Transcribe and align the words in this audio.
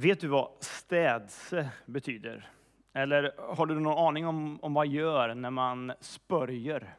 Vet 0.00 0.20
du 0.20 0.28
vad 0.28 0.50
städse 0.60 1.70
betyder? 1.86 2.50
Eller 2.92 3.34
har 3.54 3.66
du 3.66 3.80
någon 3.80 4.06
aning 4.06 4.26
om, 4.26 4.58
om 4.62 4.74
vad 4.74 4.86
man 4.86 4.90
gör 4.90 5.34
när 5.34 5.50
man 5.50 5.92
spörjer? 6.00 6.94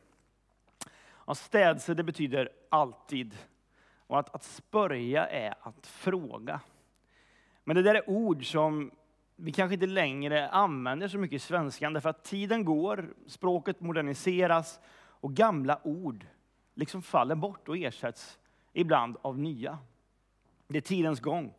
Ja, 1.27 1.35
städse 1.35 1.93
det 1.93 2.03
betyder 2.03 2.49
alltid. 2.69 3.37
Och 4.07 4.19
att, 4.19 4.35
att 4.35 4.43
spörja 4.43 5.27
är 5.27 5.53
att 5.61 5.87
fråga. 5.87 6.59
Men 7.63 7.75
det 7.75 7.81
där 7.81 7.95
är 7.95 8.09
ord 8.09 8.51
som 8.51 8.91
vi 9.35 9.51
kanske 9.51 9.73
inte 9.73 9.87
längre 9.87 10.49
använder 10.49 11.07
så 11.07 11.17
mycket 11.17 11.35
i 11.35 11.39
svenskan, 11.39 11.93
därför 11.93 12.09
att 12.09 12.23
tiden 12.23 12.65
går, 12.65 13.13
språket 13.27 13.81
moderniseras 13.81 14.79
och 14.97 15.33
gamla 15.33 15.79
ord 15.83 16.25
liksom 16.73 17.01
faller 17.01 17.35
bort 17.35 17.69
och 17.69 17.77
ersätts 17.77 18.39
ibland 18.73 19.17
av 19.21 19.39
nya. 19.39 19.77
Det 20.67 20.77
är 20.77 20.81
tidens 20.81 21.19
gång. 21.19 21.53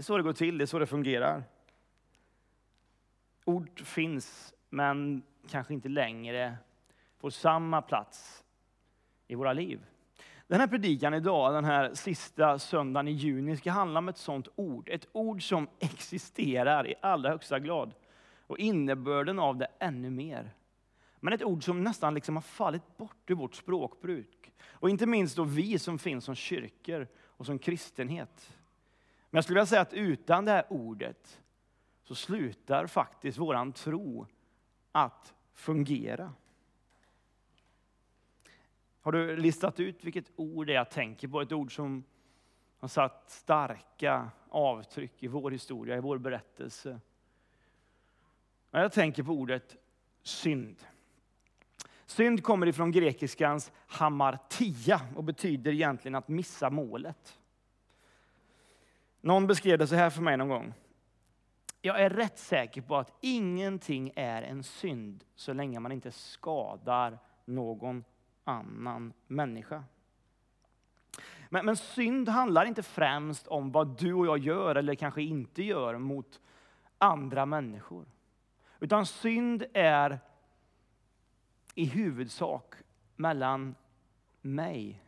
Det 0.00 0.02
är 0.02 0.04
så 0.04 0.16
det 0.16 0.22
går 0.22 0.32
till, 0.32 0.58
det 0.58 0.64
är 0.64 0.66
så 0.66 0.78
det 0.78 0.86
fungerar. 0.86 1.44
Ord 3.44 3.80
finns, 3.80 4.54
men 4.70 5.22
kanske 5.48 5.74
inte 5.74 5.88
längre 5.88 6.56
får 7.18 7.30
samma 7.30 7.82
plats 7.82 8.44
i 9.28 9.34
våra 9.34 9.52
liv. 9.52 9.80
Den 10.46 10.60
här 10.60 10.66
predikan 10.66 11.14
idag, 11.14 11.54
den 11.54 11.64
här 11.64 11.94
sista 11.94 12.58
söndagen 12.58 13.08
i 13.08 13.12
juni, 13.12 13.56
ska 13.56 13.70
handla 13.70 13.98
om 13.98 14.08
ett 14.08 14.16
sådant 14.16 14.48
ord. 14.56 14.88
Ett 14.88 15.08
ord 15.12 15.48
som 15.48 15.68
existerar 15.78 16.86
i 16.86 16.94
allra 17.00 17.30
högsta 17.30 17.58
grad. 17.58 17.94
Och 18.46 18.58
innebörden 18.58 19.38
av 19.38 19.56
det 19.56 19.68
ännu 19.78 20.10
mer. 20.10 20.50
Men 21.16 21.32
ett 21.32 21.42
ord 21.44 21.64
som 21.64 21.84
nästan 21.84 22.14
liksom 22.14 22.36
har 22.36 22.42
fallit 22.42 22.96
bort 22.96 23.30
ur 23.30 23.34
vårt 23.34 23.54
språkbruk. 23.54 24.52
Och 24.68 24.90
inte 24.90 25.06
minst 25.06 25.36
då 25.36 25.44
vi 25.44 25.78
som 25.78 25.98
finns 25.98 26.24
som 26.24 26.34
kyrkor 26.34 27.08
och 27.18 27.46
som 27.46 27.58
kristenhet. 27.58 28.56
Men 29.30 29.38
jag 29.38 29.44
skulle 29.44 29.54
vilja 29.54 29.66
säga 29.66 29.80
att 29.80 29.92
utan 29.92 30.44
det 30.44 30.50
här 30.50 30.64
ordet 30.68 31.40
så 32.02 32.14
slutar 32.14 32.86
faktiskt 32.86 33.38
våran 33.38 33.72
tro 33.72 34.26
att 34.92 35.34
fungera. 35.54 36.32
Har 39.00 39.12
du 39.12 39.36
listat 39.36 39.80
ut 39.80 40.04
vilket 40.04 40.30
ord 40.36 40.66
det 40.66 40.72
är 40.72 40.76
jag 40.76 40.90
tänker 40.90 41.28
på? 41.28 41.40
Ett 41.40 41.52
ord 41.52 41.74
som 41.74 42.04
har 42.78 42.88
satt 42.88 43.30
starka 43.30 44.30
avtryck 44.48 45.22
i 45.22 45.26
vår 45.26 45.50
historia, 45.50 45.96
i 45.96 46.00
vår 46.00 46.18
berättelse. 46.18 47.00
Jag 48.70 48.92
tänker 48.92 49.22
på 49.22 49.32
ordet 49.32 49.76
synd. 50.22 50.76
Synd 52.06 52.42
kommer 52.42 52.66
ifrån 52.66 52.90
grekiskans 52.90 53.72
hamartia 53.86 55.00
och 55.16 55.24
betyder 55.24 55.72
egentligen 55.72 56.14
att 56.14 56.28
missa 56.28 56.70
målet. 56.70 57.39
Någon 59.20 59.46
beskrev 59.46 59.78
det 59.78 59.86
så 59.86 59.94
här 59.94 60.10
för 60.10 60.22
mig 60.22 60.36
någon 60.36 60.48
gång. 60.48 60.74
Jag 61.82 62.00
är 62.00 62.10
rätt 62.10 62.38
säker 62.38 62.82
på 62.82 62.96
att 62.96 63.12
ingenting 63.20 64.12
är 64.16 64.42
en 64.42 64.62
synd 64.62 65.24
så 65.34 65.52
länge 65.52 65.80
man 65.80 65.92
inte 65.92 66.12
skadar 66.12 67.18
någon 67.44 68.04
annan 68.44 69.12
människa. 69.26 69.84
Men, 71.48 71.66
men 71.66 71.76
synd 71.76 72.28
handlar 72.28 72.64
inte 72.64 72.82
främst 72.82 73.46
om 73.46 73.72
vad 73.72 73.98
du 73.98 74.14
och 74.14 74.26
jag 74.26 74.38
gör 74.38 74.74
eller 74.74 74.94
kanske 74.94 75.22
inte 75.22 75.62
gör 75.62 75.98
mot 75.98 76.40
andra 76.98 77.46
människor. 77.46 78.06
Utan 78.80 79.06
synd 79.06 79.64
är 79.74 80.20
i 81.74 81.84
huvudsak 81.84 82.74
mellan 83.16 83.74
mig, 84.40 85.02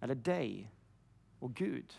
eller 0.00 0.14
dig, 0.14 0.72
och 1.38 1.54
Gud. 1.54 1.94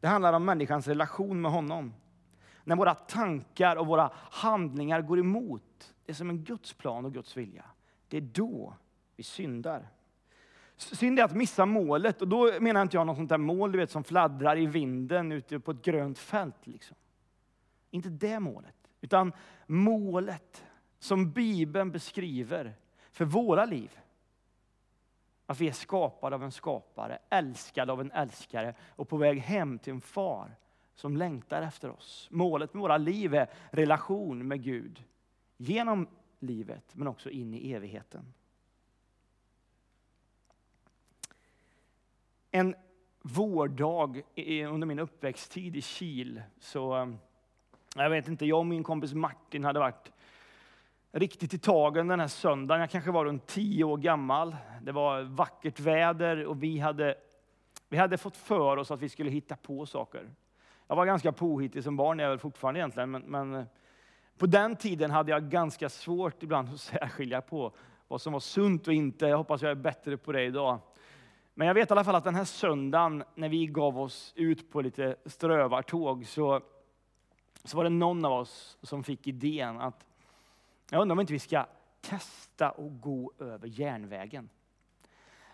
Det 0.00 0.08
handlar 0.08 0.32
om 0.32 0.44
människans 0.44 0.88
relation 0.88 1.40
med 1.40 1.50
honom. 1.50 1.94
När 2.64 2.76
våra 2.76 2.94
tankar 2.94 3.76
och 3.76 3.86
våra 3.86 4.10
handlingar 4.14 5.02
går 5.02 5.18
emot 5.18 5.94
det 6.04 6.14
som 6.14 6.30
är 6.30 6.34
Guds 6.34 6.72
plan 6.72 7.04
och 7.04 7.12
Guds 7.14 7.36
vilja, 7.36 7.64
det 8.08 8.16
är 8.16 8.20
då 8.20 8.74
vi 9.16 9.22
syndar. 9.22 9.88
Synd 10.76 11.18
är 11.18 11.24
att 11.24 11.34
missa 11.34 11.66
målet 11.66 12.22
och 12.22 12.28
då 12.28 12.60
menar 12.60 12.82
inte 12.82 12.96
jag 12.96 13.06
något 13.06 13.16
sånt 13.16 13.28
där 13.28 13.38
mål 13.38 13.72
du 13.72 13.78
vet, 13.78 13.90
som 13.90 14.04
fladdrar 14.04 14.58
i 14.58 14.66
vinden 14.66 15.32
ute 15.32 15.60
på 15.60 15.70
ett 15.70 15.84
grönt 15.84 16.18
fält. 16.18 16.66
Liksom. 16.66 16.96
Inte 17.90 18.08
det 18.08 18.40
målet, 18.40 18.74
utan 19.00 19.32
målet 19.66 20.64
som 20.98 21.32
Bibeln 21.32 21.90
beskriver 21.90 22.74
för 23.10 23.24
våra 23.24 23.64
liv. 23.64 23.98
Att 25.50 25.60
vi 25.60 25.68
är 25.68 25.72
skapade 25.72 26.36
av 26.36 26.44
en 26.44 26.52
skapare, 26.52 27.18
älskade 27.30 27.92
av 27.92 28.00
en 28.00 28.12
älskare 28.12 28.74
och 28.88 29.08
på 29.08 29.16
väg 29.16 29.38
hem 29.38 29.78
till 29.78 29.92
en 29.92 30.00
far 30.00 30.56
som 30.94 31.16
längtar 31.16 31.62
efter 31.62 31.90
oss. 31.90 32.28
Målet 32.30 32.74
med 32.74 32.80
våra 32.80 32.96
liv 32.96 33.34
är 33.34 33.50
relation 33.70 34.48
med 34.48 34.62
Gud 34.62 35.04
genom 35.56 36.08
livet 36.38 36.84
men 36.92 37.08
också 37.08 37.30
in 37.30 37.54
i 37.54 37.72
evigheten. 37.72 38.34
En 42.50 42.74
vårdag 43.22 44.22
under 44.68 44.86
min 44.86 44.98
uppväxttid 44.98 45.76
i 45.76 45.82
Kil 45.82 46.42
så, 46.58 46.96
eh, 46.96 47.08
jag 47.94 48.10
vet 48.10 48.28
inte, 48.28 48.46
jag 48.46 48.58
och 48.58 48.66
min 48.66 48.84
kompis 48.84 49.14
Martin 49.14 49.64
hade 49.64 49.78
varit 49.78 50.12
riktigt 51.12 51.54
i 51.54 51.58
tagen 51.58 52.08
den 52.08 52.20
här 52.20 52.28
söndagen. 52.28 52.80
Jag 52.80 52.90
kanske 52.90 53.10
var 53.10 53.24
runt 53.24 53.46
tio 53.46 53.84
år 53.84 53.96
gammal. 53.96 54.56
Det 54.82 54.92
var 54.92 55.22
vackert 55.22 55.80
väder 55.80 56.46
och 56.46 56.62
vi 56.62 56.78
hade, 56.78 57.14
vi 57.88 57.96
hade 57.96 58.18
fått 58.18 58.36
för 58.36 58.76
oss 58.76 58.90
att 58.90 59.00
vi 59.00 59.08
skulle 59.08 59.30
hitta 59.30 59.56
på 59.56 59.86
saker. 59.86 60.30
Jag 60.86 60.96
var 60.96 61.06
ganska 61.06 61.32
påhittig 61.32 61.84
som 61.84 61.96
barn, 61.96 62.18
jag 62.18 62.26
är 62.26 62.30
väl 62.30 62.38
fortfarande 62.38 62.80
egentligen, 62.80 63.10
men, 63.10 63.22
men 63.22 63.54
eh, 63.54 63.64
på 64.38 64.46
den 64.46 64.76
tiden 64.76 65.10
hade 65.10 65.30
jag 65.30 65.50
ganska 65.50 65.88
svårt 65.88 66.42
ibland 66.42 66.68
att 66.68 66.80
särskilja 66.80 67.40
på 67.40 67.72
vad 68.08 68.20
som 68.20 68.32
var 68.32 68.40
sunt 68.40 68.88
och 68.88 68.94
inte. 68.94 69.26
Jag 69.26 69.36
hoppas 69.36 69.62
jag 69.62 69.70
är 69.70 69.74
bättre 69.74 70.16
på 70.16 70.32
det 70.32 70.44
idag. 70.44 70.78
Men 71.54 71.66
jag 71.66 71.74
vet 71.74 71.90
i 71.90 71.92
alla 71.92 72.04
fall 72.04 72.14
att 72.14 72.24
den 72.24 72.34
här 72.34 72.44
söndagen, 72.44 73.24
när 73.34 73.48
vi 73.48 73.66
gav 73.66 74.00
oss 74.00 74.32
ut 74.36 74.70
på 74.72 74.80
lite 74.80 75.16
strövartåg, 75.26 76.26
så, 76.26 76.60
så 77.64 77.76
var 77.76 77.84
det 77.84 77.90
någon 77.90 78.24
av 78.24 78.32
oss 78.32 78.78
som 78.82 79.04
fick 79.04 79.26
idén 79.26 79.80
att 79.80 80.07
jag 80.90 81.00
undrar 81.00 81.12
om 81.12 81.20
inte 81.20 81.32
vi 81.32 81.38
ska 81.38 81.66
testa 82.00 82.68
att 82.68 83.00
gå 83.00 83.32
över 83.38 83.68
järnvägen. 83.68 84.48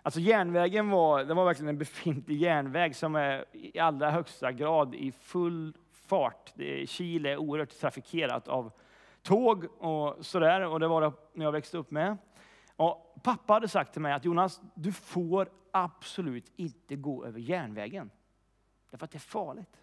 Alltså 0.01 0.19
järnvägen 0.19 0.89
var, 0.89 1.23
det 1.23 1.33
var 1.33 1.45
verkligen 1.45 1.69
en 1.69 1.77
befintlig 1.77 2.37
järnväg 2.37 2.95
som 2.95 3.15
är 3.15 3.45
i 3.51 3.79
allra 3.79 4.11
högsta 4.11 4.51
grad 4.51 4.95
i 4.95 5.11
full 5.11 5.77
fart. 5.91 6.53
Chile 6.85 7.31
är 7.31 7.37
oerhört 7.37 7.79
trafikerat 7.79 8.47
av 8.47 8.71
tåg 9.21 9.65
och 9.77 10.25
sådär, 10.25 10.61
och 10.61 10.79
det 10.79 10.87
var 10.87 11.01
det 11.01 11.11
när 11.33 11.45
jag 11.45 11.51
växte 11.51 11.77
upp 11.77 11.91
med. 11.91 12.17
Och 12.75 13.15
pappa 13.23 13.53
hade 13.53 13.67
sagt 13.67 13.93
till 13.93 14.01
mig 14.01 14.13
att 14.13 14.25
Jonas, 14.25 14.61
du 14.73 14.91
får 14.91 15.49
absolut 15.71 16.51
inte 16.55 16.95
gå 16.95 17.25
över 17.25 17.39
järnvägen. 17.39 18.09
Därför 18.91 19.05
att 19.05 19.11
det 19.11 19.17
är 19.17 19.19
farligt. 19.19 19.81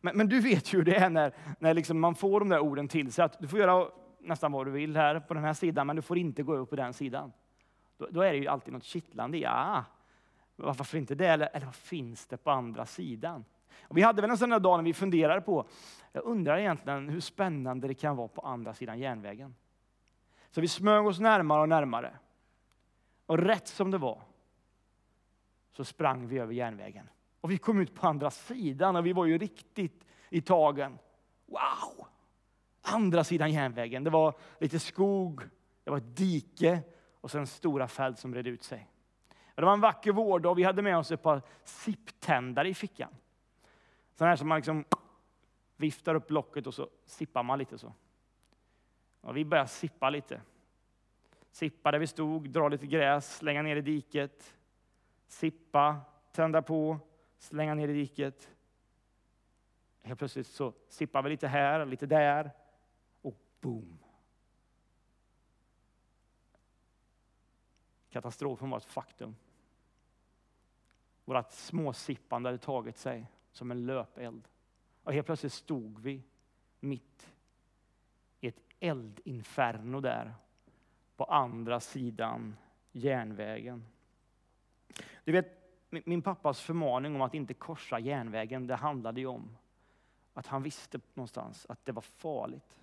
Men, 0.00 0.16
men 0.16 0.28
du 0.28 0.40
vet 0.40 0.72
ju 0.72 0.78
hur 0.78 0.84
det 0.84 0.96
är 0.96 1.10
när, 1.10 1.34
när 1.58 1.74
liksom 1.74 2.00
man 2.00 2.14
får 2.14 2.40
de 2.40 2.48
där 2.48 2.58
orden 2.58 2.88
till 2.88 3.12
sig, 3.12 3.24
att 3.24 3.40
du 3.40 3.48
får 3.48 3.58
göra 3.58 3.88
nästan 4.20 4.52
vad 4.52 4.66
du 4.66 4.70
vill 4.70 4.96
här 4.96 5.20
på 5.20 5.34
den 5.34 5.44
här 5.44 5.54
sidan, 5.54 5.86
men 5.86 5.96
du 5.96 6.02
får 6.02 6.18
inte 6.18 6.42
gå 6.42 6.54
över 6.54 6.64
på 6.64 6.76
den 6.76 6.92
sidan. 6.94 7.32
Då, 7.96 8.08
då 8.10 8.20
är 8.22 8.32
det 8.32 8.38
ju 8.38 8.46
alltid 8.46 8.72
något 8.72 8.84
kittlande. 8.84 9.38
Ja, 9.38 9.50
ah, 9.54 9.84
varför 10.56 10.98
inte 10.98 11.14
det? 11.14 11.26
Eller, 11.26 11.48
eller 11.52 11.66
vad 11.66 11.74
finns 11.74 12.26
det 12.26 12.36
på 12.36 12.50
andra 12.50 12.86
sidan? 12.86 13.44
Och 13.82 13.96
vi 13.96 14.02
hade 14.02 14.22
väl 14.22 14.30
en 14.30 14.38
sån 14.38 14.50
där 14.50 14.60
dag 14.60 14.78
när 14.78 14.84
vi 14.84 14.94
funderade 14.94 15.40
på, 15.40 15.66
jag 16.12 16.24
undrar 16.24 16.58
egentligen 16.58 17.08
hur 17.08 17.20
spännande 17.20 17.88
det 17.88 17.94
kan 17.94 18.16
vara 18.16 18.28
på 18.28 18.40
andra 18.40 18.74
sidan 18.74 18.98
järnvägen. 18.98 19.54
Så 20.50 20.60
vi 20.60 20.68
smög 20.68 21.06
oss 21.06 21.18
närmare 21.20 21.60
och 21.62 21.68
närmare. 21.68 22.18
Och 23.26 23.38
rätt 23.38 23.68
som 23.68 23.90
det 23.90 23.98
var 23.98 24.22
så 25.72 25.84
sprang 25.84 26.26
vi 26.26 26.38
över 26.38 26.52
järnvägen. 26.52 27.08
Och 27.40 27.50
vi 27.50 27.58
kom 27.58 27.80
ut 27.80 27.94
på 27.94 28.06
andra 28.06 28.30
sidan 28.30 28.96
och 28.96 29.06
vi 29.06 29.12
var 29.12 29.26
ju 29.26 29.38
riktigt 29.38 30.04
i 30.30 30.40
tagen. 30.40 30.98
Wow! 31.46 32.06
Andra 32.94 33.24
sidan 33.24 33.52
järnvägen. 33.52 34.04
Det 34.04 34.10
var 34.10 34.34
lite 34.58 34.78
skog, 34.78 35.42
det 35.84 35.90
var 35.90 35.98
ett 35.98 36.16
dike 36.16 36.82
och 37.20 37.30
sen 37.30 37.46
stora 37.46 37.88
fält 37.88 38.18
som 38.18 38.30
bredde 38.30 38.50
ut 38.50 38.62
sig. 38.62 38.88
Det 39.54 39.62
var 39.62 39.72
en 39.72 39.80
vacker 39.80 40.12
vårdag 40.12 40.50
och 40.50 40.58
vi 40.58 40.62
hade 40.62 40.82
med 40.82 40.98
oss 40.98 41.10
ett 41.10 41.22
par 41.22 41.42
sipptändare 41.64 42.68
i 42.68 42.74
fickan. 42.74 43.10
Sådana 44.14 44.30
här 44.30 44.36
som 44.36 44.48
man 44.48 44.58
liksom 44.58 44.84
viftar 45.76 46.14
upp 46.14 46.30
locket 46.30 46.66
och 46.66 46.74
så 46.74 46.88
sippar 47.04 47.42
man 47.42 47.58
lite 47.58 47.78
så. 47.78 47.92
Och 49.20 49.36
vi 49.36 49.44
började 49.44 49.68
sippa 49.68 50.10
lite. 50.10 50.40
Sippa 51.50 51.90
där 51.90 51.98
vi 51.98 52.06
stod, 52.06 52.50
dra 52.50 52.68
lite 52.68 52.86
gräs, 52.86 53.36
slänga 53.36 53.62
ner 53.62 53.76
i 53.76 53.80
diket. 53.80 54.56
Sippa, 55.26 56.00
tända 56.32 56.62
på, 56.62 56.98
slänga 57.38 57.74
ner 57.74 57.88
i 57.88 57.92
diket. 57.92 58.50
Helt 60.02 60.18
plötsligt 60.18 60.46
så 60.46 60.72
sippar 60.88 61.22
vi 61.22 61.30
lite 61.30 61.48
här, 61.48 61.86
lite 61.86 62.06
där 62.06 62.50
boom. 63.60 63.98
Katastrofen 68.10 68.70
var 68.70 68.78
ett 68.78 68.84
faktum. 68.84 69.36
Vårt 71.24 71.52
småsippande 71.52 72.48
hade 72.48 72.58
tagit 72.58 72.96
sig 72.96 73.26
som 73.52 73.70
en 73.70 73.86
löpeld. 73.86 74.48
Och 75.02 75.12
helt 75.12 75.26
plötsligt 75.26 75.52
stod 75.52 75.98
vi 75.98 76.22
mitt 76.80 77.32
i 78.40 78.48
ett 78.48 78.60
eldinferno 78.80 80.00
där 80.00 80.34
på 81.16 81.24
andra 81.24 81.80
sidan 81.80 82.56
järnvägen. 82.92 83.86
Du 85.24 85.32
vet, 85.32 85.46
min 85.90 86.22
pappas 86.22 86.60
förmaning 86.60 87.14
om 87.14 87.22
att 87.22 87.34
inte 87.34 87.54
korsa 87.54 87.98
järnvägen, 87.98 88.66
det 88.66 88.76
handlade 88.76 89.20
ju 89.20 89.26
om 89.26 89.56
att 90.34 90.46
han 90.46 90.62
visste 90.62 91.00
någonstans 91.14 91.66
att 91.68 91.84
det 91.84 91.92
var 91.92 92.02
farligt. 92.02 92.78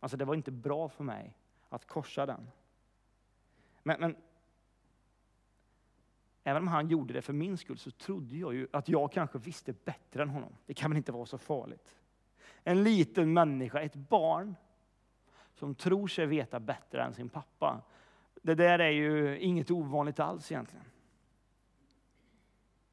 Alltså 0.00 0.16
det 0.16 0.24
var 0.24 0.34
inte 0.34 0.50
bra 0.50 0.88
för 0.88 1.04
mig 1.04 1.36
att 1.68 1.86
korsa 1.86 2.26
den. 2.26 2.50
Men, 3.82 4.00
men 4.00 4.16
även 6.44 6.62
om 6.62 6.68
han 6.68 6.88
gjorde 6.88 7.14
det 7.14 7.22
för 7.22 7.32
min 7.32 7.58
skull 7.58 7.78
så 7.78 7.90
trodde 7.90 8.36
jag 8.36 8.54
ju 8.54 8.68
att 8.72 8.88
jag 8.88 9.12
kanske 9.12 9.38
visste 9.38 9.72
bättre 9.72 10.22
än 10.22 10.28
honom. 10.28 10.52
Det 10.66 10.74
kan 10.74 10.90
väl 10.90 10.96
inte 10.96 11.12
vara 11.12 11.26
så 11.26 11.38
farligt. 11.38 11.94
En 12.64 12.82
liten 12.82 13.32
människa, 13.32 13.80
ett 13.80 13.94
barn, 13.94 14.54
som 15.54 15.74
tror 15.74 16.08
sig 16.08 16.26
veta 16.26 16.60
bättre 16.60 17.02
än 17.02 17.14
sin 17.14 17.28
pappa. 17.28 17.82
Det 18.42 18.54
där 18.54 18.78
är 18.78 18.90
ju 18.90 19.38
inget 19.38 19.70
ovanligt 19.70 20.20
alls 20.20 20.52
egentligen. 20.52 20.84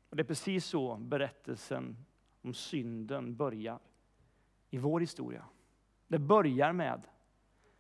Och 0.10 0.16
det 0.16 0.22
är 0.22 0.28
precis 0.28 0.66
så 0.66 0.96
berättelsen 0.98 2.06
om 2.42 2.54
synden 2.54 3.36
börjar 3.36 3.80
i 4.70 4.78
vår 4.78 5.00
historia. 5.00 5.46
Det 6.13 6.19
börjar 6.19 6.74
med 6.74 7.01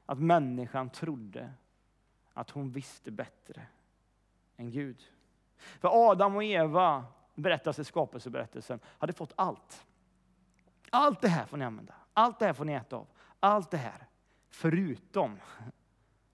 att 0.05 0.19
människan 0.19 0.89
trodde 0.89 1.53
att 2.33 2.49
hon 2.49 2.71
visste 2.71 3.11
bättre 3.11 3.67
än 4.57 4.71
Gud. 4.71 5.03
För 5.55 6.11
Adam 6.11 6.35
och 6.35 6.43
Eva, 6.43 7.05
berättas 7.35 7.79
i 7.79 7.83
skapelseberättelsen, 7.83 8.79
hade 8.85 9.13
fått 9.13 9.33
allt. 9.35 9.85
Allt 10.89 11.21
det 11.21 11.27
här 11.27 11.45
får 11.45 11.57
ni 11.57 11.65
använda. 11.65 11.93
Allt 12.13 12.39
det 12.39 12.45
här 12.45 12.53
får 12.53 12.65
ni 12.65 12.73
äta 12.73 12.95
av. 12.95 13.07
Allt 13.39 13.71
det 13.71 13.77
här. 13.77 14.07
Förutom, 14.49 15.39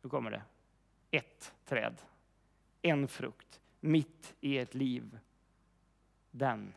nu 0.01 0.09
kommer 0.09 0.31
det, 0.31 0.43
ett 1.11 1.53
träd. 1.65 2.01
En 2.81 3.07
frukt 3.07 3.61
mitt 3.79 4.35
i 4.39 4.57
ert 4.57 4.73
liv. 4.73 5.19
Den 6.31 6.73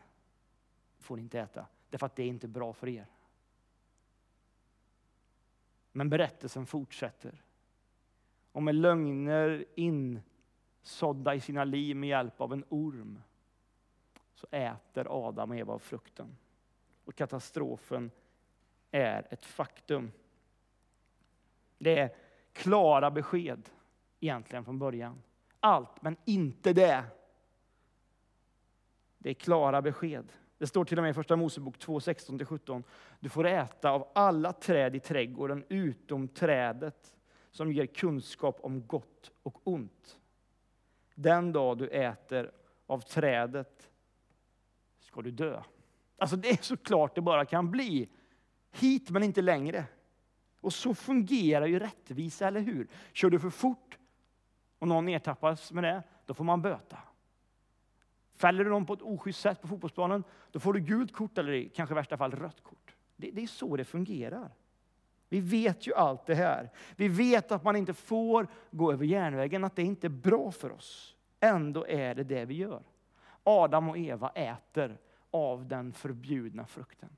får 0.99 1.15
ni 1.15 1.21
inte 1.21 1.39
äta, 1.39 1.65
därför 1.89 2.05
att 2.05 2.15
det 2.15 2.23
är 2.23 2.27
inte 2.27 2.47
bra 2.47 2.73
för 2.73 2.87
er. 2.87 3.07
Men 5.95 6.09
berättelsen 6.09 6.65
fortsätter. 6.65 7.43
Och 8.51 8.63
med 8.63 8.75
lögner 8.75 9.65
insådda 9.75 11.35
i 11.35 11.39
sina 11.39 11.63
liv 11.63 11.95
med 11.95 12.09
hjälp 12.09 12.41
av 12.41 12.53
en 12.53 12.65
orm 12.69 13.21
så 14.33 14.47
äter 14.51 15.07
Adam 15.09 15.51
och 15.51 15.57
Eva 15.57 15.73
av 15.73 15.79
frukten. 15.79 16.37
Och 17.05 17.15
katastrofen 17.15 18.11
är 18.91 19.27
ett 19.29 19.45
faktum. 19.45 20.11
Det 21.77 21.99
är 21.99 22.15
klara 22.53 23.11
besked 23.11 23.69
egentligen 24.19 24.65
från 24.65 24.79
början. 24.79 25.21
Allt, 25.59 26.01
men 26.01 26.17
inte 26.25 26.73
det. 26.73 27.03
Det 29.17 29.29
är 29.29 29.33
klara 29.33 29.81
besked. 29.81 30.33
Det 30.63 30.67
står 30.67 30.85
till 30.85 30.97
och 30.97 31.03
med 31.03 31.09
i 31.09 31.13
Första 31.13 31.35
Mosebok 31.35 31.79
2, 31.79 31.99
16-17. 31.99 32.83
Du 33.19 33.29
får 33.29 33.45
äta 33.47 33.91
av 33.91 34.07
alla 34.15 34.53
träd 34.53 34.95
i 34.95 34.99
trädgården 34.99 35.65
utom 35.69 36.27
trädet 36.27 37.15
som 37.51 37.71
ger 37.71 37.85
kunskap 37.85 38.59
om 38.61 38.87
gott 38.87 39.31
och 39.43 39.61
ont. 39.63 40.19
Den 41.15 41.51
dag 41.51 41.77
du 41.77 41.87
äter 41.87 42.51
av 42.87 42.99
trädet 42.99 43.89
ska 44.99 45.21
du 45.21 45.31
dö. 45.31 45.63
Alltså 46.17 46.35
det 46.35 46.49
är 46.49 46.63
så 46.63 46.77
klart 46.77 47.15
det 47.15 47.21
bara 47.21 47.45
kan 47.45 47.71
bli. 47.71 48.09
Hit 48.71 49.09
men 49.09 49.23
inte 49.23 49.41
längre. 49.41 49.85
Och 50.61 50.73
så 50.73 50.95
fungerar 50.95 51.65
ju 51.65 51.79
rättvisa, 51.79 52.47
eller 52.47 52.61
hur? 52.61 52.87
Kör 53.13 53.29
du 53.29 53.39
för 53.39 53.49
fort 53.49 53.97
och 54.79 54.87
någon 54.87 55.09
ertappas 55.09 55.71
med 55.71 55.83
det, 55.83 56.03
då 56.25 56.33
får 56.33 56.43
man 56.43 56.61
böta. 56.61 56.97
Fäller 58.35 58.63
du 58.63 58.69
någon 58.69 58.85
på 58.85 58.93
ett 58.93 59.01
oschysst 59.01 59.39
sätt 59.39 59.61
på 59.61 59.67
fotbollsplanen, 59.67 60.23
då 60.51 60.59
får 60.59 60.73
du 60.73 60.79
gult 60.79 61.13
kort 61.13 61.37
eller 61.37 61.69
kanske 61.69 61.93
i 61.93 61.95
värsta 61.95 62.17
fall 62.17 62.31
rött 62.31 62.63
kort. 62.63 62.95
Det, 63.15 63.31
det 63.31 63.43
är 63.43 63.47
så 63.47 63.77
det 63.77 63.85
fungerar. 63.85 64.51
Vi 65.29 65.39
vet 65.39 65.87
ju 65.87 65.93
allt 65.93 66.25
det 66.25 66.35
här. 66.35 66.71
Vi 66.95 67.07
vet 67.07 67.51
att 67.51 67.63
man 67.63 67.75
inte 67.75 67.93
får 67.93 68.47
gå 68.71 68.91
över 68.91 69.05
järnvägen, 69.05 69.63
att 69.63 69.75
det 69.75 69.83
inte 69.83 70.07
är 70.07 70.09
bra 70.09 70.51
för 70.51 70.71
oss. 70.71 71.15
Ändå 71.39 71.87
är 71.87 72.15
det 72.15 72.23
det 72.23 72.45
vi 72.45 72.53
gör. 72.53 72.83
Adam 73.43 73.89
och 73.89 73.97
Eva 73.97 74.29
äter 74.29 74.97
av 75.31 75.67
den 75.67 75.93
förbjudna 75.93 76.65
frukten. 76.65 77.09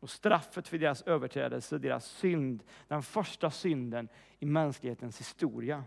Och 0.00 0.10
straffet 0.10 0.68
för 0.68 0.78
deras 0.78 1.02
överträdelse, 1.02 1.78
deras 1.78 2.06
synd, 2.06 2.62
den 2.88 3.02
första 3.02 3.50
synden 3.50 4.08
i 4.38 4.46
mänsklighetens 4.46 5.20
historia. 5.20 5.84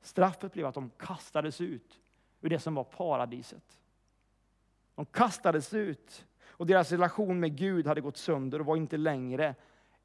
Straffet 0.00 0.52
blev 0.52 0.66
att 0.66 0.74
de 0.74 0.90
kastades 0.90 1.60
ut 1.60 2.00
ur 2.40 2.48
det 2.48 2.58
som 2.58 2.74
var 2.74 2.84
paradiset. 2.84 3.78
De 4.94 5.06
kastades 5.06 5.74
ut 5.74 6.26
och 6.46 6.66
deras 6.66 6.92
relation 6.92 7.40
med 7.40 7.56
Gud 7.56 7.86
hade 7.86 8.00
gått 8.00 8.16
sönder 8.16 8.60
och 8.60 8.66
var 8.66 8.76
inte 8.76 8.96
längre 8.96 9.54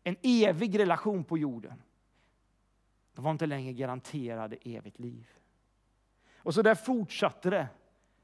en 0.03 0.15
evig 0.21 0.79
relation 0.79 1.23
på 1.23 1.37
jorden. 1.37 1.81
De 3.15 3.23
var 3.23 3.31
inte 3.31 3.45
längre 3.45 3.73
garanterade 3.73 4.57
evigt 4.61 4.99
liv. 4.99 5.27
Och 6.37 6.53
så 6.53 6.61
där 6.61 6.75
fortsatte 6.75 7.49
det 7.49 7.67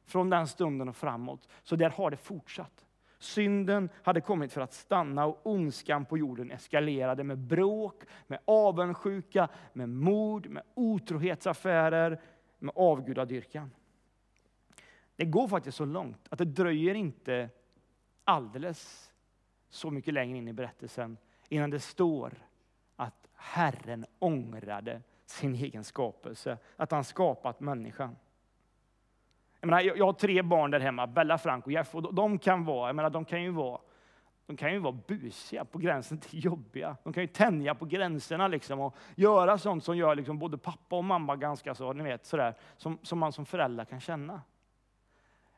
från 0.06 0.30
den 0.30 0.48
stunden 0.48 0.90
och 0.90 0.96
framåt. 0.96 1.48
Så 1.64 1.76
där 1.76 1.90
har 1.90 2.12
det 2.12 2.18
fortsatt. 2.18 2.86
Synden 3.20 3.90
hade 4.04 4.22
kommit 4.22 4.54
för 4.54 4.62
att 4.62 4.74
stanna 4.74 5.26
och 5.26 5.40
ondskan 5.44 6.06
på 6.06 6.18
jorden 6.18 6.52
eskalerade 6.52 7.24
med 7.24 7.38
bråk, 7.38 8.04
med 8.28 8.40
avundsjuka, 8.46 9.50
med 9.74 9.90
mord, 9.90 10.48
med 10.48 10.64
otrohetsaffärer, 10.74 12.22
med 12.60 12.74
avgudadyrkan. 12.76 13.72
Det 15.20 15.26
går 15.26 15.48
faktiskt 15.48 15.78
så 15.78 15.86
långt 15.86 16.28
att 16.30 16.38
det 16.38 16.46
dröjer 16.46 16.96
inte 16.96 17.50
alldeles 18.24 19.12
så 19.70 19.92
mycket 19.92 20.14
längre 20.14 20.38
in 20.38 20.48
i 20.48 20.54
berättelsen 20.54 21.18
innan 21.50 21.70
det 21.70 21.80
står 21.80 22.34
att 22.96 23.28
Herren 23.36 24.06
ångrade 24.20 25.02
sin 25.26 25.56
egen 25.56 25.84
skapelse, 25.84 26.58
att 26.76 26.92
han 26.92 27.04
skapat 27.04 27.60
människan. 27.60 28.16
Jag, 29.60 29.68
menar, 29.68 29.82
jag, 29.82 30.06
har 30.06 30.14
tre 30.14 30.42
barn 30.42 30.72
där 30.72 30.80
hemma, 30.80 31.08
Bella, 31.08 31.38
Frank 31.38 31.66
och 31.66 31.72
Jeff, 31.72 31.96
och 31.96 32.14
de 32.14 32.40
kan 32.40 32.66
vara, 32.66 32.90
jag 32.90 32.96
menar, 32.96 33.10
de 33.10 33.26
kan 33.26 33.44
ju 33.44 33.52
vara 33.52 33.80
de 34.46 34.58
kan 34.58 34.74
ju 34.74 34.80
vara 34.80 34.98
busiga, 35.08 35.66
på 35.66 35.78
gränsen 35.78 36.20
till 36.20 36.46
jobbiga. 36.46 36.98
De 37.04 37.14
kan 37.14 37.24
ju 37.24 37.28
tänja 37.28 37.76
på 37.76 37.86
gränserna 37.86 38.48
liksom 38.48 38.80
och 38.80 38.96
göra 39.16 39.58
sånt 39.58 39.84
som 39.84 39.98
gör 39.98 40.16
liksom 40.16 40.40
både 40.40 40.58
pappa 40.58 40.96
och 40.96 41.04
mamma 41.04 41.36
ganska 41.36 41.76
så, 41.76 41.94
ni 41.94 42.04
vet, 42.04 42.26
sådär, 42.26 42.54
som, 42.78 42.98
som 43.02 43.20
man 43.20 43.32
som 43.32 43.46
förälder 43.46 43.86
kan 43.86 44.00
känna. 44.00 44.42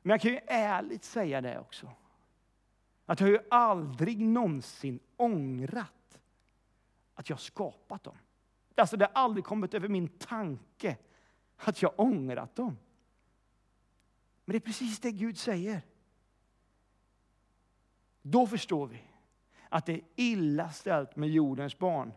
Men 0.01 0.09
jag 0.11 0.21
kan 0.21 0.31
ju 0.31 0.39
ärligt 0.47 1.03
säga 1.03 1.41
det 1.41 1.59
också. 1.59 1.91
Att 3.05 3.19
jag 3.19 3.27
har 3.27 3.31
ju 3.31 3.47
aldrig 3.49 4.19
någonsin 4.19 4.99
ångrat 5.17 6.19
att 7.13 7.29
jag 7.29 7.39
skapat 7.39 8.03
dem. 8.03 8.17
Alltså 8.75 8.97
det 8.97 9.05
har 9.05 9.23
aldrig 9.23 9.45
kommit 9.45 9.73
över 9.73 9.87
min 9.87 10.07
tanke 10.07 10.97
att 11.57 11.81
jag 11.81 11.99
ångrat 11.99 12.55
dem. 12.55 12.77
Men 14.45 14.51
det 14.53 14.57
är 14.57 14.65
precis 14.65 14.99
det 14.99 15.11
Gud 15.11 15.37
säger. 15.37 15.81
Då 18.21 18.47
förstår 18.47 18.87
vi 18.87 19.01
att 19.69 19.85
det 19.85 19.93
är 19.93 20.01
illa 20.15 20.71
ställt 20.71 21.15
med 21.15 21.29
jordens 21.29 21.77
barn. 21.77 22.13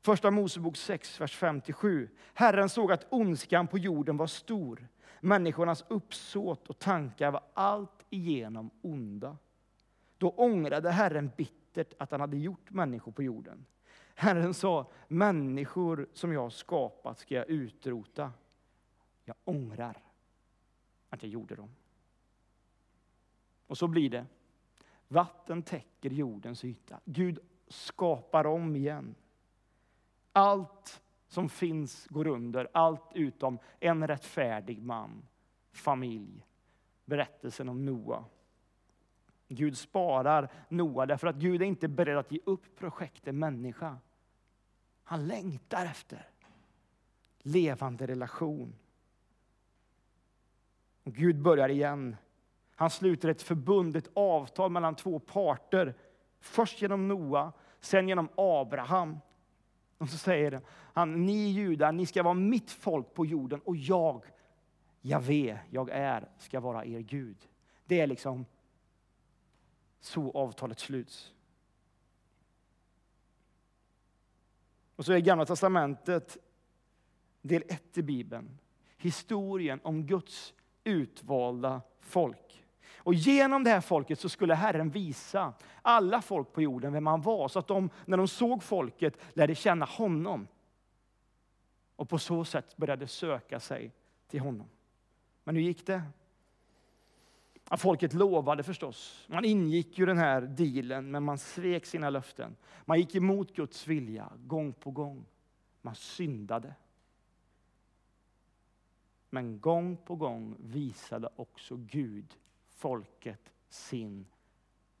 Första 0.00 0.30
Mosebok 0.30 0.76
6, 0.76 1.20
vers 1.20 1.38
5-7. 1.38 2.08
Herren 2.34 2.68
såg 2.68 2.92
att 2.92 3.06
ondskan 3.10 3.66
på 3.66 3.78
jorden 3.78 4.16
var 4.16 4.26
stor. 4.26 4.88
Människornas 5.26 5.84
uppsåt 5.88 6.70
och 6.70 6.78
tankar 6.78 7.30
var 7.30 7.42
allt 7.54 8.06
igenom 8.10 8.70
onda. 8.82 9.36
Då 10.18 10.30
ångrade 10.30 10.90
Herren 10.90 11.30
bittert 11.36 11.94
att 11.98 12.10
han 12.10 12.20
hade 12.20 12.36
gjort 12.36 12.70
människor 12.70 13.12
på 13.12 13.22
jorden. 13.22 13.66
Herren 14.14 14.54
sa, 14.54 14.90
människor 15.08 16.08
som 16.12 16.32
jag 16.32 16.40
har 16.40 16.50
skapat 16.50 17.18
ska 17.18 17.34
jag 17.34 17.48
utrota. 17.48 18.32
Jag 19.24 19.36
ångrar 19.44 20.02
att 21.08 21.22
jag 21.22 21.32
gjorde 21.32 21.54
dem. 21.54 21.70
Och 23.66 23.78
så 23.78 23.88
blir 23.88 24.10
det. 24.10 24.26
Vatten 25.08 25.62
täcker 25.62 26.10
jordens 26.10 26.64
yta. 26.64 27.00
Gud 27.04 27.38
skapar 27.68 28.46
om 28.46 28.76
igen. 28.76 29.14
Allt 30.32 31.02
som 31.28 31.48
finns 31.48 32.06
går 32.08 32.26
under, 32.26 32.68
allt 32.72 33.10
utom 33.14 33.58
en 33.80 34.06
rättfärdig 34.06 34.82
man, 34.82 35.22
familj, 35.72 36.46
berättelsen 37.04 37.68
om 37.68 37.84
Noa. 37.84 38.24
Gud 39.48 39.78
sparar 39.78 40.52
Noa 40.68 41.06
därför 41.06 41.26
att 41.26 41.36
Gud 41.36 41.62
är 41.62 41.66
inte 41.66 41.88
beredd 41.88 42.18
att 42.18 42.32
ge 42.32 42.38
upp 42.44 42.76
projektet 42.78 43.34
människa. 43.34 43.98
Han 45.04 45.26
längtar 45.26 45.84
efter 45.86 46.28
levande 47.38 48.06
relation. 48.06 48.74
Och 51.02 51.12
Gud 51.12 51.42
börjar 51.42 51.68
igen 51.68 52.16
Han 52.78 52.90
sluter 52.90 53.28
ett 53.28 53.42
förbund, 53.42 53.96
ett 53.96 54.10
avtal 54.14 54.70
mellan 54.70 54.94
två 54.94 55.18
parter. 55.18 55.94
Först 56.40 56.82
genom 56.82 57.08
Noa, 57.08 57.52
sen 57.80 58.08
genom 58.08 58.28
Abraham. 58.34 59.18
Och 59.98 60.08
så 60.08 60.18
säger 60.18 60.60
han, 60.68 61.26
ni 61.26 61.50
judar, 61.50 61.92
ni 61.92 62.06
ska 62.06 62.22
vara 62.22 62.34
mitt 62.34 62.70
folk 62.70 63.14
på 63.14 63.26
jorden 63.26 63.60
och 63.64 63.76
jag, 63.76 64.24
Javé, 65.00 65.58
jag 65.70 65.90
är, 65.90 66.28
ska 66.38 66.60
vara 66.60 66.84
er 66.84 67.00
Gud. 67.00 67.48
Det 67.84 68.00
är 68.00 68.06
liksom 68.06 68.46
så 70.00 70.30
avtalet 70.30 70.78
sluts. 70.78 71.32
Och 74.96 75.04
så 75.04 75.12
är 75.12 75.18
Gamla 75.18 75.46
Testamentet 75.46 76.38
del 77.42 77.62
1 77.68 77.98
i 77.98 78.02
Bibeln. 78.02 78.58
Historien 78.96 79.80
om 79.82 80.06
Guds 80.06 80.54
utvalda 80.84 81.82
folk. 82.00 82.65
Och 83.06 83.14
genom 83.14 83.64
det 83.64 83.70
här 83.70 83.80
folket 83.80 84.20
så 84.20 84.28
skulle 84.28 84.54
Herren 84.54 84.90
visa 84.90 85.54
alla 85.82 86.22
folk 86.22 86.52
på 86.52 86.62
jorden 86.62 86.92
vem 86.92 87.06
han 87.06 87.22
var, 87.22 87.48
så 87.48 87.58
att 87.58 87.68
de, 87.68 87.90
när 88.04 88.16
de 88.16 88.28
såg 88.28 88.62
folket, 88.62 89.18
lärde 89.34 89.54
känna 89.54 89.84
honom. 89.86 90.48
Och 91.96 92.08
på 92.08 92.18
så 92.18 92.44
sätt 92.44 92.76
började 92.76 93.06
söka 93.06 93.60
sig 93.60 93.92
till 94.28 94.40
honom. 94.40 94.68
Men 95.44 95.56
hur 95.56 95.62
gick 95.62 95.86
det? 95.86 96.02
Ja, 97.70 97.76
folket 97.76 98.12
lovade 98.12 98.62
förstås. 98.62 99.26
Man 99.28 99.44
ingick 99.44 99.98
ju 99.98 100.06
den 100.06 100.18
här 100.18 100.40
dealen, 100.40 101.10
men 101.10 101.22
man 101.22 101.38
svek 101.38 101.86
sina 101.86 102.10
löften. 102.10 102.56
Man 102.84 102.98
gick 102.98 103.14
emot 103.14 103.56
Guds 103.56 103.86
vilja 103.86 104.32
gång 104.46 104.72
på 104.72 104.90
gång. 104.90 105.24
Man 105.82 105.94
syndade. 105.94 106.74
Men 109.30 109.60
gång 109.60 109.96
på 109.96 110.16
gång 110.16 110.56
visade 110.58 111.28
också 111.36 111.76
Gud 111.76 112.36
folket 112.76 113.52
sin 113.68 114.26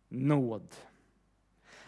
nåd. 0.08 0.74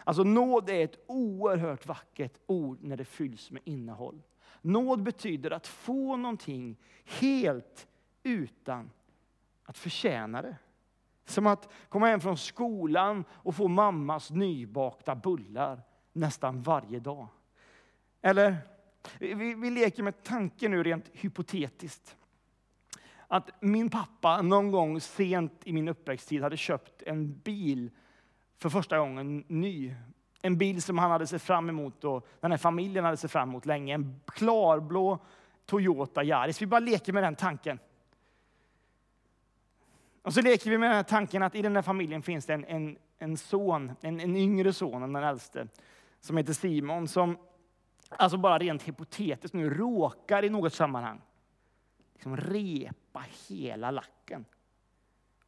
Alltså 0.03 0.23
nåd 0.23 0.69
är 0.69 0.83
ett 0.83 0.99
oerhört 1.07 1.85
vackert 1.85 2.33
ord 2.45 2.77
när 2.81 2.97
det 2.97 3.05
fylls 3.05 3.51
med 3.51 3.61
innehåll. 3.65 4.21
Nåd 4.61 5.03
betyder 5.03 5.51
att 5.51 5.67
få 5.67 6.17
någonting 6.17 6.77
helt 7.05 7.87
utan 8.23 8.91
att 9.63 9.77
förtjäna 9.77 10.41
det. 10.41 10.55
Som 11.25 11.47
att 11.47 11.69
komma 11.89 12.07
hem 12.07 12.19
från 12.19 12.37
skolan 12.37 13.23
och 13.31 13.55
få 13.55 13.67
mammas 13.67 14.31
nybakta 14.31 15.15
bullar 15.15 15.81
nästan 16.13 16.61
varje 16.61 16.99
dag. 16.99 17.27
Eller, 18.21 18.57
vi, 19.19 19.53
vi 19.53 19.69
leker 19.69 20.03
med 20.03 20.23
tanken 20.23 20.71
nu 20.71 20.83
rent 20.83 21.09
hypotetiskt 21.13 22.17
att 23.31 23.49
min 23.59 23.89
pappa 23.89 24.41
någon 24.41 24.71
gång 24.71 25.01
sent 25.01 25.53
i 25.63 25.73
min 25.73 25.87
uppväxttid 25.87 26.43
hade 26.43 26.57
köpt 26.57 27.03
en 27.05 27.39
bil 27.39 27.91
för 28.57 28.69
första 28.69 28.99
gången 28.99 29.43
ny. 29.47 29.95
En 30.41 30.57
bil 30.57 30.81
som 30.81 30.97
han 30.97 31.11
hade 31.11 31.27
sett 31.27 31.41
fram 31.41 31.69
emot 31.69 32.03
och 32.03 32.27
den 32.39 32.51
här 32.51 32.57
familjen 32.57 33.05
hade 33.05 33.17
sett 33.17 33.31
fram 33.31 33.49
emot 33.49 33.65
länge. 33.65 33.93
En 33.93 34.21
klarblå 34.25 35.19
Toyota 35.65 36.23
Yaris. 36.23 36.61
Vi 36.61 36.65
bara 36.65 36.79
leker 36.79 37.13
med 37.13 37.23
den 37.23 37.35
tanken. 37.35 37.79
Och 40.21 40.33
så 40.33 40.41
leker 40.41 40.69
vi 40.69 40.77
med 40.77 40.89
den 40.89 40.95
här 40.95 41.03
tanken 41.03 41.43
att 41.43 41.55
i 41.55 41.61
den 41.61 41.75
här 41.75 41.83
familjen 41.83 42.21
finns 42.21 42.45
det 42.45 42.53
en, 42.53 42.65
en, 42.65 42.97
en 43.19 43.37
son, 43.37 43.91
en, 44.01 44.19
en 44.19 44.37
yngre 44.37 44.73
son 44.73 45.03
än 45.03 45.13
den 45.13 45.23
äldste, 45.23 45.67
som 46.19 46.37
heter 46.37 46.53
Simon, 46.53 47.07
som 47.07 47.37
alltså 48.09 48.37
bara 48.37 48.57
rent 48.57 48.83
hypotetiskt 48.83 49.53
nu 49.53 49.69
råkar 49.69 50.45
i 50.45 50.49
något 50.49 50.73
sammanhang 50.73 51.21
liksom 52.19 52.37
repa 52.37 53.25
hela 53.47 53.91
lacken 53.91 54.45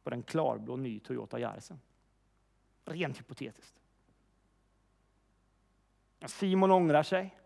på 0.02 0.10
den 0.10 0.22
klarblå 0.22 0.76
ny 0.76 1.00
Toyota 1.00 1.38
Yarisen. 1.38 1.80
Rent 2.84 3.18
hypotetiskt. 3.18 3.80
Simon 6.26 6.70
ångrar 6.70 7.02
sig, 7.02 7.38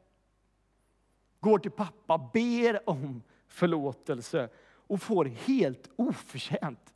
går 1.40 1.58
till 1.58 1.70
pappa, 1.70 2.18
ber 2.32 2.88
om 2.88 3.22
förlåtelse 3.46 4.48
och 4.66 5.02
får 5.02 5.24
helt 5.24 5.90
oförtjänt 5.96 6.94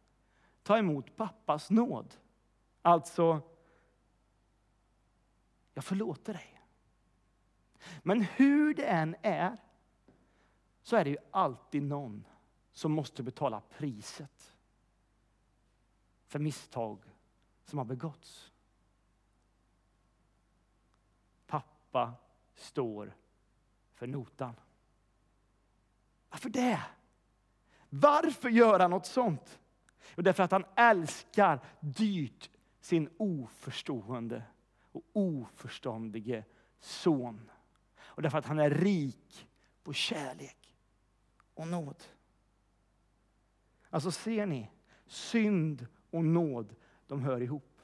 ta 0.63 0.79
emot 0.79 1.17
pappas 1.17 1.71
nåd. 1.71 2.15
Alltså, 2.83 3.41
jag 5.75 5.85
förlåter 5.85 6.33
dig. 6.33 6.63
Men 8.03 8.23
hur 8.23 8.75
det 8.75 8.87
än 8.87 9.17
är 9.23 9.57
så 10.83 10.97
är 10.97 11.05
det 11.05 11.11
ju 11.11 11.17
alltid 11.31 11.83
någon 11.83 12.25
som 12.73 12.93
måste 12.93 13.23
betala 13.23 13.61
priset 13.61 14.57
för 16.27 16.39
misstag 16.39 16.99
som 17.65 17.79
har 17.79 17.85
begåtts. 17.85 18.53
Pappa 21.47 22.15
står 22.55 23.17
för 23.95 24.07
notan. 24.07 24.55
Varför 26.29 26.51
det? 26.51 26.83
Varför 27.89 28.49
gör 28.49 28.81
han 28.81 28.91
något 28.91 29.07
sånt? 29.07 29.61
Jo, 30.17 30.23
därför 30.23 30.43
att 30.43 30.51
han 30.51 30.65
älskar 30.77 31.61
dyrt 31.81 32.51
sin 32.81 33.11
oförstående 33.17 34.43
och 34.93 35.03
oförståndige 35.13 36.45
son. 36.79 37.51
Och 37.99 38.23
därför 38.23 38.39
att 38.39 38.47
han 38.47 38.59
är 38.59 38.71
rik 38.71 39.49
på 39.83 39.93
kärlek 39.93 40.60
och 41.61 41.69
nåd. 41.69 42.05
Alltså 43.91 44.11
ser 44.11 44.47
ni, 44.47 44.71
synd 45.07 45.87
och 46.11 46.25
nåd, 46.25 46.75
de 47.07 47.23
hör 47.23 47.41
ihop. 47.41 47.81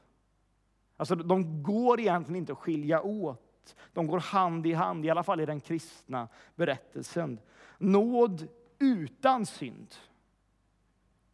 Alltså 0.96 1.14
de 1.14 1.62
går 1.62 2.00
egentligen 2.00 2.36
inte 2.36 2.52
att 2.52 2.58
skilja 2.58 3.02
åt. 3.02 3.76
De 3.92 4.06
går 4.06 4.20
hand 4.20 4.66
i 4.66 4.72
hand, 4.72 5.04
i 5.04 5.10
alla 5.10 5.22
fall 5.22 5.40
i 5.40 5.46
den 5.46 5.60
kristna 5.60 6.28
berättelsen. 6.54 7.40
Nåd 7.78 8.48
utan 8.78 9.46
synd, 9.46 9.94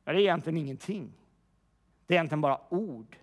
det 0.05 0.11
är 0.11 0.15
egentligen 0.15 0.57
ingenting. 0.57 1.13
Det 2.07 2.15
är 2.15 2.17
egentligen 2.17 2.41
bara 2.41 2.61
ord. 2.69 3.17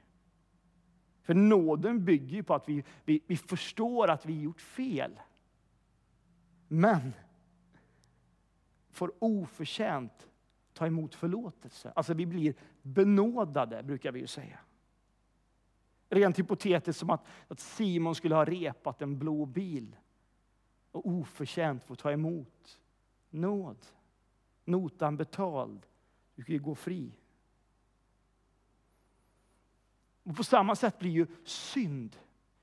För 1.22 1.34
nåden 1.34 2.06
bygger 2.06 2.36
ju 2.36 2.44
på 2.44 2.54
att 2.54 2.70
vi, 2.70 2.84
vi, 3.06 3.22
vi 3.28 3.38
förstår 3.38 4.08
att 4.08 4.26
vi 4.26 4.42
gjort 4.42 4.62
fel. 4.62 5.20
Men 6.68 7.14
får 9.00 9.14
oförtjänt 9.20 10.28
ta 10.74 10.88
emot 10.88 11.16
förlåtelse. 11.16 11.92
Alltså 11.96 12.14
vi 12.14 12.26
blir 12.26 12.56
benådade, 12.82 13.84
brukar 13.84 14.12
vi 14.12 14.20
ju 14.20 14.28
säga. 14.28 14.60
Rent 16.10 16.40
hypotetiskt 16.40 17.00
som 17.00 17.10
att, 17.10 17.26
att 17.48 17.60
Simon 17.60 18.16
skulle 18.16 18.36
ha 18.36 18.46
repat 18.46 19.02
en 19.02 19.20
blå 19.20 19.46
bil 19.46 19.96
och 20.92 21.08
oförtjänt 21.08 21.84
få 21.84 21.96
ta 21.96 22.12
emot 22.12 22.80
nåd. 23.30 23.86
Notan 24.66 25.18
betald. 25.18 25.86
Du 26.36 26.44
kan 26.44 26.54
ju 26.54 26.62
gå 26.62 26.76
fri. 26.76 27.12
Och 30.24 30.36
på 30.36 30.44
samma 30.44 30.76
sätt 30.76 31.00
blir 31.00 31.12
ju 31.12 31.28
synd 31.44 32.16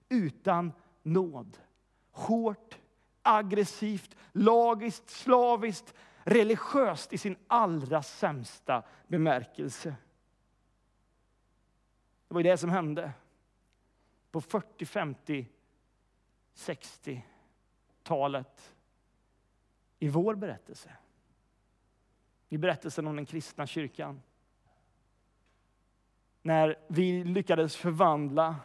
utan 0.09 0.73
nåd 1.03 1.59
hårt, 2.11 2.79
aggressivt, 3.23 4.17
lagiskt, 4.33 5.11
slaviskt, 5.11 5.95
religiöst 6.27 7.13
i 7.13 7.19
sin 7.19 7.37
allra 7.47 8.03
sämsta 8.03 8.83
bemärkelse. 9.09 9.97
Det 12.29 12.35
var 12.35 12.41
ju 12.41 12.51
det 12.51 12.59
som 12.59 12.71
hände 12.71 13.13
på 14.31 14.41
40, 14.41 14.87
50, 14.87 15.49
60-talet 16.55 18.75
i 19.99 20.09
vår 20.09 20.35
berättelse. 20.35 20.93
I 22.49 22.59
berättelsen 22.59 23.07
om 23.07 23.17
den 23.17 23.27
kristna 23.27 23.67
kyrkan. 23.67 24.23
När 26.43 26.79
vi 26.89 27.25
lyckades 27.25 27.77
förvandla 27.77 28.57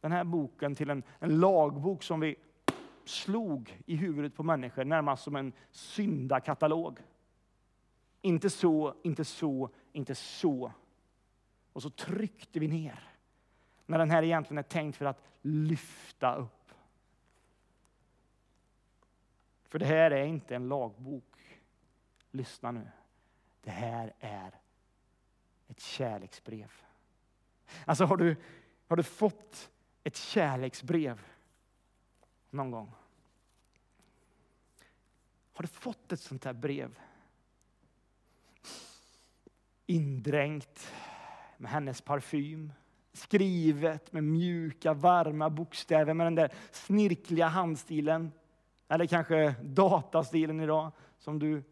den 0.00 0.12
här 0.12 0.24
boken 0.24 0.74
till 0.74 0.90
en, 0.90 1.02
en 1.18 1.40
lagbok 1.40 2.02
som 2.02 2.20
vi 2.20 2.36
slog 3.10 3.82
i 3.86 3.96
huvudet 3.96 4.34
på 4.34 4.42
människor, 4.42 4.84
närmast 4.84 5.22
som 5.22 5.36
en 5.36 5.52
syndakatalog. 5.70 6.98
Inte 8.20 8.50
så, 8.50 8.94
inte 9.02 9.24
så, 9.24 9.70
inte 9.92 10.14
så. 10.14 10.72
Och 11.72 11.82
så 11.82 11.90
tryckte 11.90 12.60
vi 12.60 12.68
ner. 12.68 13.08
När 13.86 13.98
den 13.98 14.10
här 14.10 14.22
egentligen 14.22 14.58
är 14.58 14.62
tänkt 14.62 14.96
för 14.96 15.04
att 15.04 15.22
lyfta 15.42 16.34
upp. 16.34 16.72
För 19.62 19.78
det 19.78 19.86
här 19.86 20.10
är 20.10 20.24
inte 20.24 20.56
en 20.56 20.68
lagbok. 20.68 21.60
Lyssna 22.30 22.70
nu. 22.70 22.88
Det 23.62 23.70
här 23.70 24.12
är 24.20 24.60
ett 25.68 25.80
kärleksbrev. 25.80 26.72
Alltså 27.84 28.04
har 28.04 28.16
du, 28.16 28.36
har 28.88 28.96
du 28.96 29.02
fått 29.02 29.70
ett 30.04 30.16
kärleksbrev 30.16 31.20
någon 32.50 32.70
gång? 32.70 32.92
Har 35.60 35.62
du 35.62 35.68
fått 35.68 36.12
ett 36.12 36.20
sånt 36.20 36.44
här 36.44 36.52
brev? 36.52 36.98
indränkt 39.86 40.92
med 41.56 41.70
hennes 41.70 42.00
parfym. 42.00 42.72
Skrivet 43.12 44.12
med 44.12 44.24
mjuka, 44.24 44.94
varma 44.94 45.50
bokstäver 45.50 46.14
med 46.14 46.26
den 46.26 46.34
där 46.34 46.52
snirkliga 46.70 47.46
handstilen. 47.46 48.32
Eller 48.88 49.06
kanske 49.06 49.54
datastilen 49.62 50.60
idag 50.60 50.92
som 51.18 51.38
du 51.38 51.62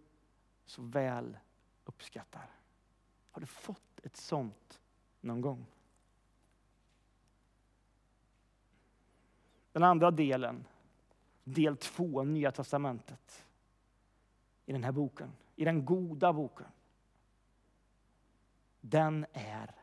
så 0.66 0.83
väl 0.83 1.38
uppskattar. 1.85 2.50
Har 3.30 3.40
du 3.40 3.47
fått 3.47 4.00
ett 4.02 4.16
sånt 4.16 4.80
någon 5.21 5.40
gång? 5.40 5.66
Den 9.73 9.83
andra 9.83 10.11
delen, 10.11 10.64
del 11.45 11.76
två, 11.76 12.25
Nya 12.25 12.52
Testamentet, 12.52 13.45
i 14.69 14.73
den 14.73 14.85
här 14.85 14.93
boken, 14.93 15.33
i 15.57 15.65
den 15.65 15.85
goda 15.85 16.33
boken. 16.33 16.67
Den 18.81 19.27
är 19.33 19.75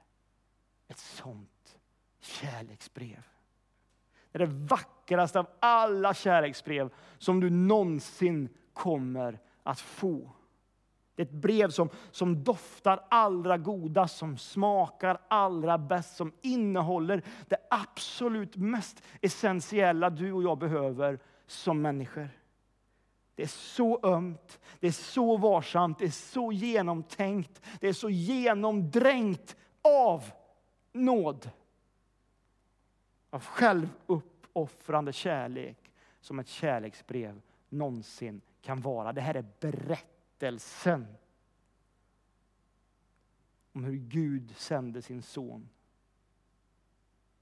ett 0.88 0.98
sånt 0.98 1.78
kärleksbrev. 2.20 3.24
Det 4.32 4.38
är 4.38 4.48
det 4.48 4.54
vackraste 4.54 5.40
av 5.40 5.48
alla 5.60 6.14
kärleksbrev 6.14 6.94
som 7.18 7.40
du 7.40 7.50
någonsin 7.50 8.50
kommer 8.74 9.40
att 9.64 9.80
få. 9.80 10.32
Det 11.16 11.22
är 11.22 11.26
ett 11.26 11.32
brev 11.32 11.70
som, 11.70 11.90
som 12.12 12.44
doftar 12.44 13.06
allra 13.10 13.58
godast, 13.58 14.18
som 14.18 14.38
smakar 14.38 15.22
allra 15.28 15.78
bäst, 15.78 16.16
som 16.16 16.34
innehåller 16.42 17.24
det 17.48 17.58
absolut 17.70 18.56
mest 18.56 19.04
essentiella 19.22 20.10
du 20.10 20.32
och 20.32 20.44
jag 20.44 20.58
behöver 20.58 21.20
som 21.48 21.82
människor. 21.82 22.30
Det 23.36 23.44
är 23.44 23.48
så 23.48 24.00
ömt, 24.04 24.60
det 24.80 24.88
är 24.88 24.92
så 24.92 25.38
varsamt, 25.38 26.00
det 26.00 26.06
är 26.06 26.10
så 26.10 26.52
genomtänkt, 26.52 27.62
det 27.80 27.88
är 27.88 27.94
så 27.94 28.10
genomdränkt 28.10 29.56
av 29.82 30.32
nåd. 30.92 31.50
Av 33.30 33.44
självuppoffrande 33.44 35.14
kärlek 35.14 35.92
som 36.22 36.40
ett 36.40 36.48
kärleksbrev 36.48 37.42
någonsin 37.70 38.42
kan 38.62 38.82
vara. 38.82 39.14
Det 39.14 39.22
här 39.22 39.36
är 39.36 39.46
berättelsen 39.60 41.08
om 43.74 43.84
hur 43.84 43.96
Gud 43.96 44.56
sände 44.58 45.02
sin 45.02 45.22
son 45.22 45.70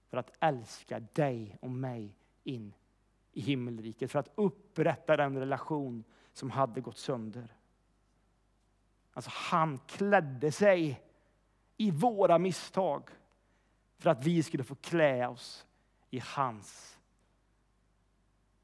för 0.08 0.18
att 0.18 0.32
älska 0.40 1.00
dig 1.00 1.58
och 1.62 1.72
mig 1.72 2.16
in 2.44 2.74
i 3.34 3.42
himmelriket, 3.42 4.12
för 4.12 4.20
att 4.20 4.32
upprätta 4.36 5.18
den 5.18 5.38
relation 5.38 6.04
som 6.34 6.50
hade 6.50 6.82
gått 6.82 6.98
sönder. 6.98 7.56
Alltså 9.14 9.32
han 9.34 9.80
klädde 9.88 10.52
sig 10.52 11.02
i 11.78 11.92
våra 11.92 12.38
misstag 12.38 13.10
för 13.98 14.10
att 14.10 14.26
vi 14.26 14.44
skulle 14.44 14.64
få 14.64 14.76
klä 14.76 15.28
oss 15.28 15.66
i 16.10 16.22
hans 16.26 17.00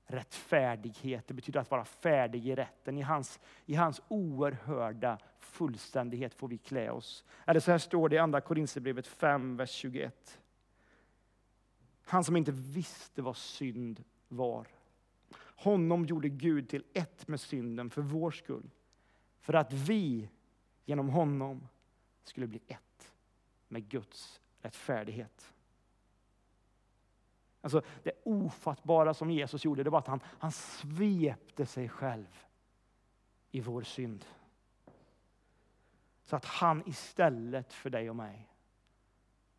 rättfärdighet. 0.05 1.27
Det 1.27 1.33
betyder 1.33 1.59
att 1.59 1.71
vara 1.71 1.85
färdig 1.85 2.47
i 2.47 2.55
rätten. 2.55 2.97
I 2.97 3.01
hans, 3.01 3.39
I 3.65 3.75
hans 3.75 4.01
oerhörda 4.07 5.17
fullständighet 5.39 6.33
får 6.33 6.47
vi 6.47 6.57
klä 6.57 6.91
oss. 6.91 7.25
Eller 7.45 7.59
så 7.59 7.71
här 7.71 7.77
står 7.77 8.09
det 8.09 8.15
i 8.15 8.19
Andra 8.19 8.41
Korinthierbrevet 8.41 9.07
5, 9.07 9.57
vers 9.57 9.71
21. 9.71 10.41
Han 12.03 12.23
som 12.23 12.37
inte 12.37 12.51
visste 12.51 13.21
vad 13.21 13.37
synd 13.37 14.03
var. 14.29 14.67
Honom 15.55 16.05
gjorde 16.05 16.29
Gud 16.29 16.69
till 16.69 16.83
ett 16.93 17.27
med 17.27 17.39
synden 17.39 17.89
för 17.89 18.01
vår 18.01 18.31
skull. 18.31 18.69
För 19.39 19.53
att 19.53 19.73
vi 19.73 20.29
genom 20.85 21.09
honom 21.09 21.67
skulle 22.23 22.47
bli 22.47 22.61
ett 22.67 23.13
med 23.67 23.89
Guds 23.89 24.41
rättfärdighet. 24.61 25.53
Alltså 27.61 27.81
det 28.03 28.11
ofattbara 28.23 29.13
som 29.13 29.31
Jesus 29.31 29.65
gjorde, 29.65 29.83
det 29.83 29.89
var 29.89 29.99
att 29.99 30.07
han, 30.07 30.19
han 30.25 30.51
svepte 30.51 31.65
sig 31.65 31.89
själv 31.89 32.45
i 33.51 33.61
vår 33.61 33.81
synd. 33.81 34.25
Så 36.23 36.35
att 36.35 36.45
han 36.45 36.83
istället 36.85 37.73
för 37.73 37.89
dig 37.89 38.09
och 38.09 38.15
mig 38.15 38.47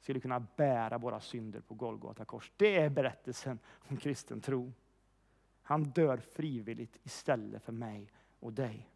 skulle 0.00 0.20
kunna 0.20 0.40
bära 0.56 0.98
våra 0.98 1.20
synder 1.20 1.60
på 1.60 1.74
Golgata 1.74 2.24
kors. 2.24 2.52
Det 2.56 2.76
är 2.76 2.90
berättelsen 2.90 3.58
om 3.88 3.96
kristen 3.96 4.40
tro. 4.40 4.72
Han 5.62 5.84
dör 5.84 6.16
frivilligt 6.16 6.98
istället 7.02 7.62
för 7.62 7.72
mig 7.72 8.10
och 8.40 8.52
dig. 8.52 8.88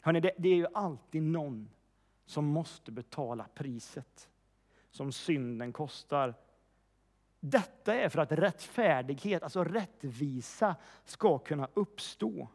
Hörrni, 0.00 0.20
det, 0.20 0.32
det 0.38 0.48
är 0.48 0.56
ju 0.56 0.66
alltid 0.74 1.22
någon 1.22 1.70
som 2.26 2.46
måste 2.46 2.92
betala 2.92 3.46
priset 3.54 4.28
som 4.90 5.12
synden 5.12 5.72
kostar. 5.72 6.34
Detta 7.40 7.94
är 7.94 8.08
för 8.08 8.18
att 8.18 8.32
rättfärdighet, 8.32 9.42
alltså 9.42 9.64
rättvisa, 9.64 10.76
ska 11.04 11.38
kunna 11.38 11.68
uppstå. 11.74 12.48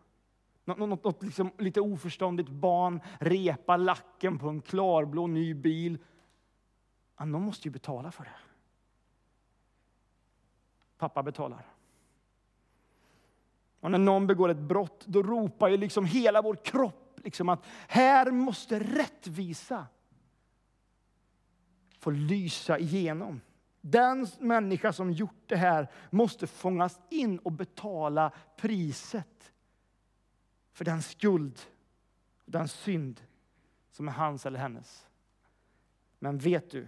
Något, 0.65 0.77
något, 0.77 1.03
något 1.03 1.23
liksom 1.23 1.51
lite 1.58 1.82
oförståndigt 1.82 2.49
barn 2.49 3.01
repar 3.19 3.77
lacken 3.77 4.39
på 4.39 4.49
en 4.49 4.62
klarblå 4.62 5.27
ny 5.27 5.53
bil. 5.53 5.97
Ja, 7.17 7.26
någon 7.26 7.41
måste 7.41 7.67
ju 7.67 7.71
betala 7.71 8.12
för 8.12 8.23
det. 8.23 8.36
Pappa 10.97 11.23
betalar. 11.23 11.65
Och 13.80 13.91
när 13.91 13.97
någon 13.97 14.28
begår 14.28 14.49
ett 14.49 14.58
brott, 14.58 15.06
då 15.06 15.23
ropar 15.23 15.69
ju 15.69 15.78
liksom 15.78 16.06
hela 16.06 16.41
vår 16.41 16.56
kropp 16.56 17.19
liksom 17.23 17.49
att 17.49 17.65
här 17.88 18.32
måste 18.32 18.80
rättvisa 18.80 19.88
få 21.99 22.10
lysa 22.10 22.80
igenom. 22.80 23.41
Den 23.82 24.28
människa 24.39 24.93
som 24.93 25.12
gjort 25.12 25.43
det 25.47 25.56
här 25.56 25.91
måste 26.10 26.47
fångas 26.47 26.99
in 27.10 27.39
och 27.39 27.52
betala 27.52 28.32
priset 28.58 29.52
för 30.73 30.86
den 30.86 31.02
skuld, 31.02 31.60
den 32.45 32.67
synd 32.67 33.21
som 33.91 34.08
är 34.08 34.12
hans 34.12 34.45
eller 34.45 34.60
hennes. 34.60 35.08
Men 36.19 36.38
vet 36.38 36.71
du? 36.71 36.88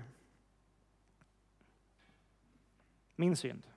Min 3.15 3.36
synd 3.36 3.67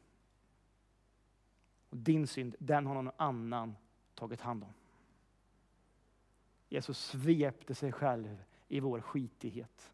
och 1.90 1.96
din 1.96 2.26
synd, 2.26 2.56
den 2.58 2.86
har 2.86 2.94
någon 2.94 3.10
annan 3.16 3.76
tagit 4.14 4.40
hand 4.40 4.64
om. 4.64 4.72
Jesus 6.68 6.98
svepte 6.98 7.74
sig 7.74 7.92
själv 7.92 8.44
i 8.68 8.80
vår 8.80 9.00
skitighet. 9.00 9.92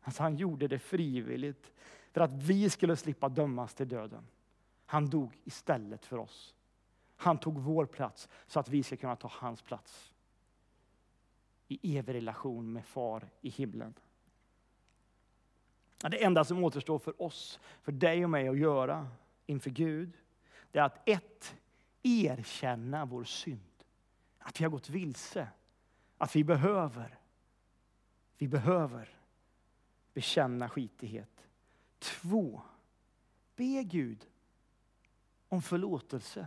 Alltså 0.00 0.22
han 0.22 0.36
gjorde 0.36 0.68
det 0.68 0.78
frivilligt 0.78 1.72
för 2.12 2.20
att 2.20 2.32
vi 2.32 2.70
skulle 2.70 2.96
slippa 2.96 3.28
dömas 3.28 3.74
till 3.74 3.88
döden. 3.88 4.26
Han 4.86 5.10
dog 5.10 5.38
istället 5.44 6.06
för 6.06 6.18
oss. 6.18 6.54
Han 7.16 7.38
tog 7.38 7.58
vår 7.58 7.86
plats 7.86 8.28
så 8.46 8.60
att 8.60 8.68
vi 8.68 8.82
ska 8.82 8.96
kunna 8.96 9.16
ta 9.16 9.28
hans 9.32 9.62
plats. 9.62 10.14
I 11.68 11.98
evig 11.98 12.14
relation 12.14 12.72
med 12.72 12.84
far 12.84 13.28
i 13.40 13.48
himlen. 13.48 13.94
Det 16.08 16.24
enda 16.24 16.44
som 16.44 16.64
återstår 16.64 16.98
för 16.98 17.22
oss, 17.22 17.60
för 17.82 17.92
dig 17.92 18.24
och 18.24 18.30
mig 18.30 18.48
att 18.48 18.58
göra 18.58 19.08
inför 19.46 19.70
Gud, 19.70 20.12
det 20.70 20.78
är 20.78 20.82
att 20.82 21.08
ett, 21.08 21.54
erkänna 22.02 23.04
vår 23.04 23.24
synd. 23.24 23.84
Att 24.38 24.60
vi 24.60 24.64
har 24.64 24.70
gått 24.70 24.88
vilse. 24.88 25.48
Att 26.18 26.36
vi 26.36 26.44
behöver, 26.44 27.18
vi 28.38 28.48
behöver 28.48 29.08
bekänna 30.14 30.68
skitighet. 30.68 31.46
Två, 31.98 32.62
be 33.56 33.82
Gud 33.82 34.26
om 35.48 35.62
förlåtelse 35.62 36.46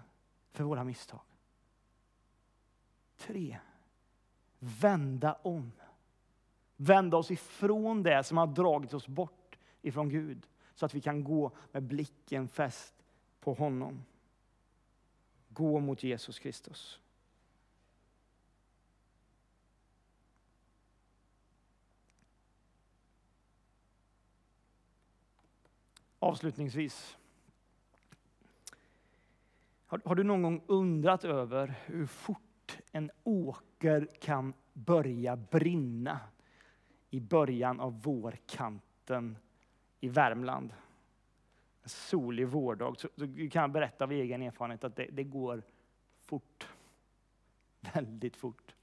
för 0.51 0.63
våra 0.63 0.83
misstag. 0.83 1.21
Tre, 3.17 3.57
vända 4.59 5.33
om. 5.41 5.71
Vända 6.75 7.17
oss 7.17 7.31
ifrån 7.31 8.03
det 8.03 8.23
som 8.23 8.37
har 8.37 8.47
dragit 8.47 8.93
oss 8.93 9.07
bort 9.07 9.42
ifrån 9.83 10.09
Gud 10.09 10.47
så 10.75 10.85
att 10.85 10.93
vi 10.93 11.01
kan 11.01 11.23
gå 11.23 11.51
med 11.71 11.83
blicken 11.83 12.47
fäst 12.47 12.93
på 13.39 13.53
honom. 13.53 14.05
Gå 15.49 15.79
mot 15.79 16.03
Jesus 16.03 16.39
Kristus. 16.39 16.99
Avslutningsvis. 26.19 27.17
Har, 29.85 30.01
har, 30.05 30.15
du 30.15 30.23
någon 30.23 30.41
gång 30.41 30.63
undrat 30.67 31.23
över 31.23 31.75
hur 31.85 32.05
fort 32.05 32.77
en 32.91 33.11
åker 33.23 34.07
kan 34.21 34.53
börja 34.73 35.35
brinna 35.35 36.19
i 37.09 37.19
början 37.19 37.79
av 37.79 38.01
vårkanten 38.01 39.37
i 40.03 40.09
Värmland? 40.09 40.73
En 41.83 41.89
solig 41.89 42.47
vårdag. 42.47 42.99
Så, 42.99 43.09
så 43.17 43.25
kan 43.25 43.61
jag 43.61 43.71
berätta 43.71 44.03
av 44.03 44.11
egen 44.11 44.41
erfarenhet 44.41 44.83
att 44.83 44.95
det, 44.95 45.07
det 45.11 45.23
går 45.23 45.63
fort. 46.25 46.67
Väldigt 47.93 48.35
fort. 48.35 48.75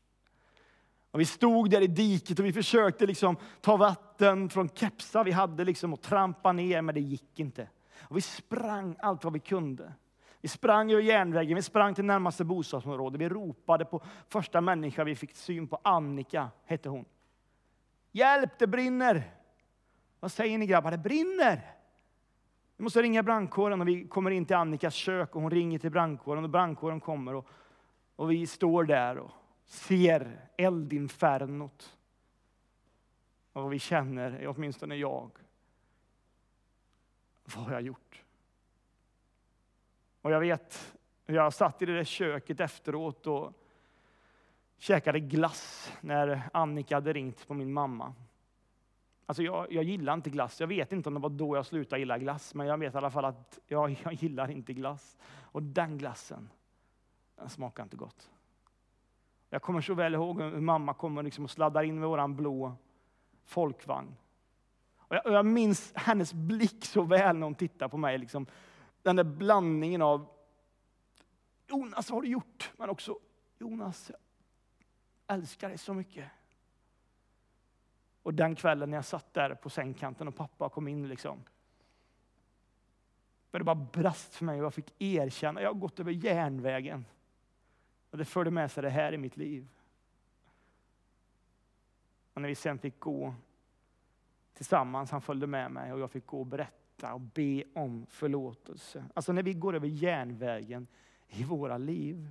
Och 1.11 1.21
vi 1.21 1.25
stod 1.25 1.71
där 1.71 1.81
i 1.81 1.87
diket 1.87 2.39
och 2.39 2.45
vi 2.45 2.53
försökte 2.53 3.07
liksom 3.07 3.37
ta 3.61 3.77
vatten 3.77 4.49
från 4.49 4.69
kepsar 4.69 5.25
vi 5.25 5.31
hade 5.31 5.65
liksom 5.65 5.93
och 5.93 6.01
trampa 6.01 6.53
ner, 6.53 6.83
men 6.83 6.95
det 6.95 7.01
gick 7.01 7.41
inte. 7.41 7.69
Och 8.01 8.17
vi 8.17 8.21
sprang 8.21 8.97
allt 8.99 9.25
vad 9.25 9.33
vi 9.33 9.41
kunde. 9.41 9.93
Vi 10.41 10.49
sprang 10.49 10.93
över 10.93 11.03
järnvägen, 11.03 11.57
vi 11.57 11.63
sprang 11.63 11.95
till 11.95 12.05
närmaste 12.05 12.45
bostadsområde. 12.45 13.19
Vi 13.19 13.29
ropade 13.29 13.85
på 13.85 14.03
första 14.29 14.61
människa 14.61 15.05
vi 15.05 15.17
fick 15.17 15.37
syn 15.37 15.69
på. 15.69 15.81
Annika 15.83 16.49
hette 16.65 16.89
hon. 16.89 17.05
Hjälp, 18.13 18.59
det 18.59 18.67
brinner! 18.67 19.40
Vad 20.21 20.33
säger 20.33 20.59
ni 20.59 20.67
grabbar? 20.67 20.91
Det 20.91 20.99
brinner! 20.99 21.77
Vi 22.77 22.83
måste 22.83 23.03
ringa 23.03 23.23
brandkåren 23.23 23.81
och 23.81 23.89
vi 23.89 24.09
kommer 24.09 24.31
in 24.31 24.47
till 24.47 24.57
Annikas 24.57 24.95
kök 24.95 25.37
och 25.37 25.43
hon 25.43 25.51
ringer 25.51 25.79
till 25.79 25.91
brandkåren 25.91 26.45
och 26.45 26.51
brandkåren 26.51 27.01
kommer 27.01 27.35
och, 27.35 27.47
och 28.17 28.31
vi 28.31 28.47
står 28.47 28.85
där 28.85 29.19
och 29.19 29.31
ser 29.67 30.41
eldinfernot. 30.57 31.97
Och 33.53 33.73
vi 33.73 33.79
känner, 33.79 34.47
åtminstone 34.47 34.97
jag, 34.97 35.31
vad 37.45 37.65
har 37.65 37.73
jag 37.73 37.83
gjort? 37.83 38.23
Och 40.23 40.31
jag 40.31 40.41
vet, 40.41 40.97
jag 41.27 41.53
satt 41.53 41.83
i 41.83 41.87
det 41.87 41.97
där 41.97 42.05
köket 42.05 42.61
efteråt 42.61 43.27
och 43.27 43.53
käkade 44.79 45.21
glass 45.21 45.93
när 46.01 46.43
Annika 46.53 46.97
hade 46.97 47.13
ringt 47.13 47.49
på 47.49 47.55
min 47.55 47.73
mamma. 47.73 48.15
Alltså 49.31 49.43
jag, 49.43 49.73
jag 49.73 49.85
gillar 49.85 50.15
inte 50.15 50.31
glass. 50.31 50.61
Jag 50.61 50.67
vet 50.67 50.93
inte 50.93 51.09
om 51.09 51.15
det 51.15 51.21
var 51.21 51.31
då 51.31 51.57
jag 51.57 51.67
slutade 51.67 52.01
gilla 52.01 52.19
glass, 52.19 52.55
men 52.55 52.67
jag 52.67 52.79
vet 52.79 52.95
i 52.95 52.97
alla 52.97 53.11
fall 53.11 53.25
att 53.25 53.59
jag, 53.67 54.01
jag 54.05 54.13
gillar 54.13 54.51
inte 54.51 54.73
glass. 54.73 55.19
Och 55.33 55.63
den 55.63 55.99
glassen, 55.99 56.51
den 57.37 57.49
smakar 57.49 57.83
inte 57.83 57.97
gott. 57.97 58.31
Jag 59.51 59.63
kommer 59.63 59.81
så 59.81 59.95
väl 59.95 60.15
ihåg 60.15 60.41
hur 60.41 60.61
mamma 60.61 60.95
kommer 60.95 61.23
liksom 61.23 61.45
och 61.45 61.51
sladdar 61.51 61.83
in 61.83 62.01
med 62.01 62.09
våran 62.09 62.37
blå 62.37 62.73
folkvagn. 63.45 64.17
Och 64.97 65.17
jag, 65.17 65.27
och 65.27 65.33
jag 65.33 65.47
minns 65.47 65.93
hennes 65.95 66.35
blick 66.35 66.85
så 66.85 67.03
väl 67.03 67.37
när 67.37 67.45
hon 67.45 67.55
tittar 67.55 67.89
på 67.89 67.97
mig. 67.97 68.19
Liksom. 68.19 68.47
Den 69.03 69.17
där 69.17 69.25
blandningen 69.25 70.03
av 70.03 70.27
Jonas, 71.67 72.11
vad 72.11 72.17
har 72.17 72.23
du 72.23 72.29
gjort? 72.29 72.73
Men 72.77 72.91
också 72.91 73.19
Jonas, 73.59 74.11
jag 74.11 75.35
älskar 75.37 75.69
dig 75.69 75.79
så 75.79 75.95
mycket. 75.95 76.31
Och 78.23 78.35
den 78.35 78.55
kvällen 78.55 78.91
när 78.91 78.99
jag 78.99 79.05
satt 79.05 79.35
där 79.35 79.55
på 79.55 79.71
sängkanten 79.71 80.29
och 80.29 80.37
pappa 80.37 80.69
kom 80.69 80.89
in, 80.89 81.09
liksom, 81.09 81.45
det 83.59 83.65
bara 83.65 83.75
brast 83.75 84.35
för 84.35 84.45
mig 84.45 84.59
och 84.59 84.65
jag 84.65 84.75
fick 84.75 84.95
erkänna, 85.03 85.63
jag 85.63 85.69
har 85.69 85.81
gått 85.81 86.01
över 86.01 86.13
järnvägen. 86.13 87.05
Och 88.11 88.19
det 88.19 88.25
förde 88.25 88.51
med 88.51 88.71
sig 88.71 88.83
det 88.83 88.91
här 88.91 89.13
i 89.13 89.19
mitt 89.19 89.37
liv. 89.37 89.69
Och 92.35 92.43
när 92.43 92.49
vi 92.49 92.55
sen 92.55 92.79
fick 92.79 93.01
gå 93.01 93.35
tillsammans, 94.55 95.11
han 95.11 95.21
följde 95.21 95.47
med 95.47 95.71
mig 95.71 95.93
och 95.93 96.01
jag 96.01 96.11
fick 96.11 96.27
gå 96.27 96.41
och 96.41 96.47
berätta 96.47 97.15
och 97.15 97.21
be 97.21 97.65
om 97.75 98.07
förlåtelse. 98.07 99.05
Alltså 99.15 99.33
när 99.33 99.43
vi 99.43 99.55
går 99.55 99.77
över 99.77 99.89
järnvägen 99.89 100.87
i 101.29 101.45
våra 101.45 101.79
liv 101.79 102.31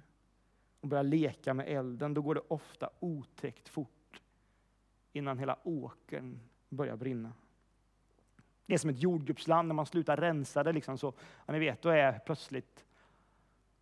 och 0.79 0.87
börjar 0.87 1.03
leka 1.03 1.53
med 1.53 1.67
elden, 1.67 2.13
då 2.13 2.21
går 2.21 2.35
det 2.35 2.41
ofta 2.47 2.89
otäckt 2.99 3.69
fort 3.69 3.98
innan 5.13 5.39
hela 5.39 5.57
åkern 5.63 6.39
börjar 6.69 6.95
brinna. 6.95 7.33
Det 8.65 8.73
är 8.73 8.77
som 8.77 8.89
ett 8.89 9.01
jordgubbsland, 9.01 9.67
när 9.67 9.75
man 9.75 9.85
slutar 9.85 10.17
rensa 10.17 10.63
det, 10.63 10.73
liksom 10.73 10.97
så, 10.97 11.13
ja, 11.45 11.53
ni 11.53 11.59
vet, 11.59 11.81
då 11.81 11.89
är 11.89 12.19
plötsligt 12.19 12.85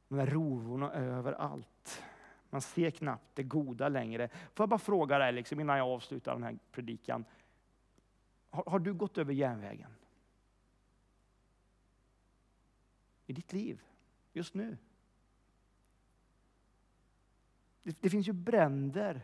de 0.08 0.18
där 0.18 0.26
rovorna 0.26 0.94
överallt. 0.94 2.04
Man 2.50 2.62
ser 2.62 2.92
knappt 2.92 3.36
det 3.36 3.44
goda 3.44 3.90
längre. 3.90 4.28
Får 4.28 4.64
jag 4.64 4.70
bara 4.70 4.80
fråga 4.80 5.18
dig 5.18 5.34
liksom, 5.34 5.60
innan 5.60 5.78
jag 5.78 5.88
avslutar 5.88 6.34
den 6.34 6.44
här 6.44 6.60
predikan. 6.72 7.26
Har, 8.50 8.64
har 8.68 8.80
du 8.80 8.94
gått 8.94 9.18
över 9.18 9.34
järnvägen? 9.34 9.92
I 13.26 13.34
ditt 13.34 13.54
liv, 13.54 13.82
just 14.34 14.54
nu? 14.54 14.78
Det, 17.84 18.02
det 18.02 18.10
finns 18.10 18.28
ju 18.28 18.34
bränder 18.34 19.22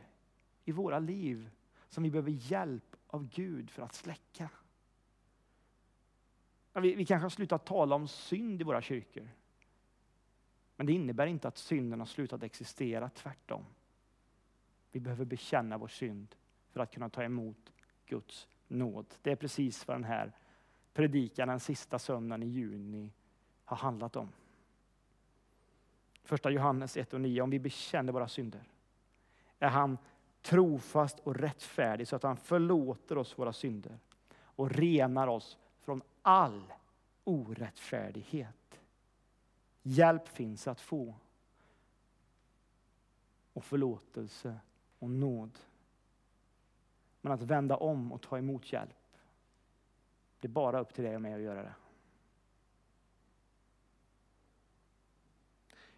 i 0.65 0.71
våra 0.71 0.99
liv 0.99 1.49
som 1.93 2.03
vi 2.03 2.11
behöver 2.11 2.31
hjälp 2.31 2.95
av 3.07 3.29
Gud 3.29 3.69
för 3.69 3.83
att 3.83 3.93
släcka. 3.93 4.49
Vi, 6.73 6.95
vi 6.95 7.05
kanske 7.05 7.25
har 7.25 7.29
slutat 7.29 7.65
tala 7.65 7.95
om 7.95 8.07
synd 8.07 8.61
i 8.61 8.63
våra 8.63 8.81
kyrkor. 8.81 9.29
Men 10.75 10.85
det 10.85 10.93
innebär 10.93 11.27
inte 11.27 11.47
att 11.47 11.57
synden 11.57 11.99
har 11.99 12.07
slutat 12.07 12.43
existera, 12.43 13.09
tvärtom. 13.09 13.65
Vi 14.91 14.99
behöver 14.99 15.25
bekänna 15.25 15.77
vår 15.77 15.87
synd 15.87 16.35
för 16.71 16.79
att 16.79 16.93
kunna 16.93 17.09
ta 17.09 17.23
emot 17.23 17.73
Guds 18.05 18.47
nåd. 18.67 19.05
Det 19.21 19.31
är 19.31 19.35
precis 19.35 19.87
vad 19.87 19.95
den 19.95 20.03
här 20.03 20.31
predikan 20.93 21.47
den 21.47 21.59
sista 21.59 21.99
söndagen 21.99 22.43
i 22.43 22.47
juni 22.47 23.11
har 23.65 23.77
handlat 23.77 24.15
om. 24.15 24.29
Första 26.23 26.49
Johannes 26.49 26.97
1 26.97 27.13
och 27.13 27.21
9, 27.21 27.41
om 27.41 27.49
vi 27.49 27.59
bekänner 27.59 28.13
våra 28.13 28.27
synder 28.27 28.63
är 29.59 29.69
han 29.69 29.97
trofast 30.43 31.19
och 31.19 31.35
rättfärdig 31.35 32.07
så 32.07 32.15
att 32.15 32.23
han 32.23 32.37
förlåter 32.37 33.17
oss 33.17 33.39
våra 33.39 33.53
synder 33.53 33.99
och 34.35 34.71
renar 34.71 35.27
oss 35.27 35.57
från 35.79 36.01
all 36.21 36.73
orättfärdighet. 37.23 38.79
Hjälp 39.81 40.27
finns 40.27 40.67
att 40.67 40.81
få. 40.81 41.15
Och 43.53 43.63
förlåtelse 43.63 44.59
och 44.99 45.09
nåd. 45.09 45.59
Men 47.21 47.31
att 47.31 47.41
vända 47.41 47.77
om 47.77 48.11
och 48.11 48.21
ta 48.21 48.37
emot 48.37 48.73
hjälp, 48.73 49.17
det 50.39 50.47
är 50.47 50.51
bara 50.51 50.79
upp 50.79 50.93
till 50.93 51.03
dig 51.03 51.15
och 51.15 51.21
mig 51.21 51.33
att 51.33 51.41
göra 51.41 51.63
det. 51.63 51.73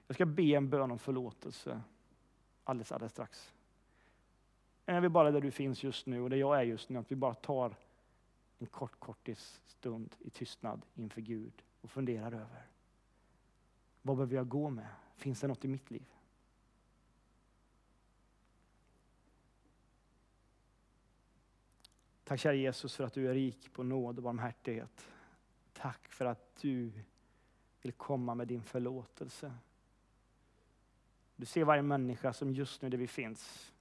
Jag 0.08 0.16
ska 0.16 0.26
be 0.26 0.44
en 0.44 0.70
bön 0.70 0.92
om 0.92 1.00
förlåtelse 1.00 1.82
alldeles, 2.64 2.92
alldeles 2.92 3.12
strax. 3.12 3.55
Är 4.86 5.02
vi 5.02 5.10
bara 5.10 5.32
där 5.32 5.42
du 5.42 5.52
finns 5.52 5.84
just 5.84 6.06
nu 6.06 6.22
och 6.22 6.30
där 6.30 6.38
jag 6.38 6.58
är 6.58 6.64
just 6.64 6.90
nu, 6.90 7.00
att 7.00 7.12
vi 7.12 7.16
bara 7.16 7.34
tar 7.34 7.76
en 8.60 8.68
kort, 8.68 9.00
kortis 9.00 9.62
stund 9.66 10.16
i 10.20 10.30
tystnad 10.30 10.86
inför 10.96 11.22
Gud 11.22 11.64
och 11.82 11.92
funderar 11.92 12.32
över 12.32 12.68
vad 14.06 14.18
behöver 14.18 14.36
jag 14.36 14.48
gå 14.48 14.70
med? 14.70 14.88
Finns 15.16 15.40
det 15.40 15.48
något 15.48 15.66
i 15.66 15.68
mitt 15.68 15.92
liv? 15.92 16.06
Tack 22.24 22.40
kära 22.40 22.54
Jesus 22.54 22.96
för 22.96 23.04
att 23.04 23.14
du 23.14 23.30
är 23.30 23.34
rik 23.34 23.74
på 23.74 23.84
nåd 23.84 24.18
och 24.18 24.24
barmhärtighet. 24.24 25.08
Tack 25.74 26.08
för 26.08 26.26
att 26.26 26.56
du 26.62 26.92
vill 27.82 27.92
komma 27.92 28.36
med 28.36 28.48
din 28.48 28.64
förlåtelse. 28.64 29.54
Du 31.36 31.46
ser 31.46 31.64
varje 31.64 31.82
människa 31.82 32.34
som 32.34 32.52
just 32.52 32.82
nu 32.82 32.90
där 32.90 32.98
vi 32.98 33.08
finns 33.08 33.74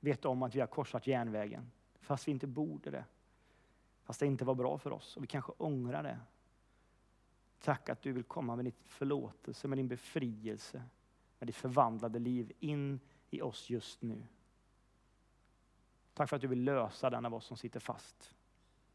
vet 0.00 0.24
om 0.24 0.42
att 0.42 0.54
vi 0.54 0.60
har 0.60 0.66
korsat 0.66 1.06
järnvägen, 1.06 1.70
fast 2.00 2.28
vi 2.28 2.32
inte 2.32 2.46
borde 2.46 2.90
det. 2.90 3.04
Fast 4.02 4.20
det 4.20 4.26
inte 4.26 4.44
var 4.44 4.54
bra 4.54 4.78
för 4.78 4.92
oss 4.92 5.16
och 5.16 5.22
vi 5.22 5.26
kanske 5.26 5.52
ångrar 5.56 6.02
det. 6.02 6.18
Tack 7.58 7.88
att 7.88 8.02
du 8.02 8.12
vill 8.12 8.24
komma 8.24 8.56
med 8.56 8.64
din 8.64 8.74
förlåtelse, 8.84 9.68
med 9.68 9.78
din 9.78 9.88
befrielse, 9.88 10.82
med 11.38 11.48
ditt 11.48 11.56
förvandlade 11.56 12.18
liv 12.18 12.52
in 12.58 13.00
i 13.30 13.42
oss 13.42 13.70
just 13.70 14.02
nu. 14.02 14.22
Tack 16.14 16.28
för 16.28 16.36
att 16.36 16.42
du 16.42 16.48
vill 16.48 16.64
lösa 16.64 17.10
den 17.10 17.26
av 17.26 17.34
oss 17.34 17.46
som 17.46 17.56
sitter 17.56 17.80
fast. 17.80 18.34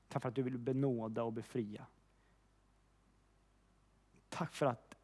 Tack 0.08 0.22
för 0.22 0.30
att 0.30 0.36
du 0.36 0.42
vill 0.42 0.58
benåda 0.58 1.24
och 1.24 1.34
befria. 1.34 1.86
Tack 4.30 4.54
för 4.54 4.66
att 4.66 4.96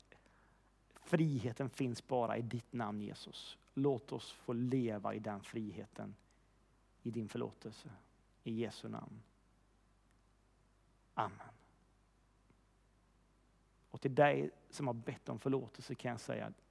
friheten 0.99 1.69
finns 1.69 2.07
bara 2.07 2.37
i 2.37 2.41
ditt 2.41 2.73
namn 2.73 3.01
Jesus. 3.01 3.57
Låt 3.73 4.11
oss 4.11 4.31
få 4.31 4.53
leva 4.53 5.13
i 5.13 5.19
den 5.19 5.41
friheten, 5.41 6.15
i 7.03 7.11
din 7.11 7.29
förlåtelse. 7.29 7.89
I 8.43 8.53
Jesu 8.53 8.89
namn. 8.89 9.21
Amen. 11.13 11.47
Och 13.91 14.01
till 14.01 14.15
dig 14.15 14.51
som 14.69 14.87
har 14.87 14.93
bett 14.93 15.29
om 15.29 15.39
förlåtelse 15.39 15.95
kan 15.95 16.11
jag 16.11 16.19
säga 16.19 16.45
att 16.45 16.61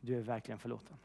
du 0.00 0.16
är 0.16 0.20
verkligen 0.20 0.58
förlåten. 0.58 0.96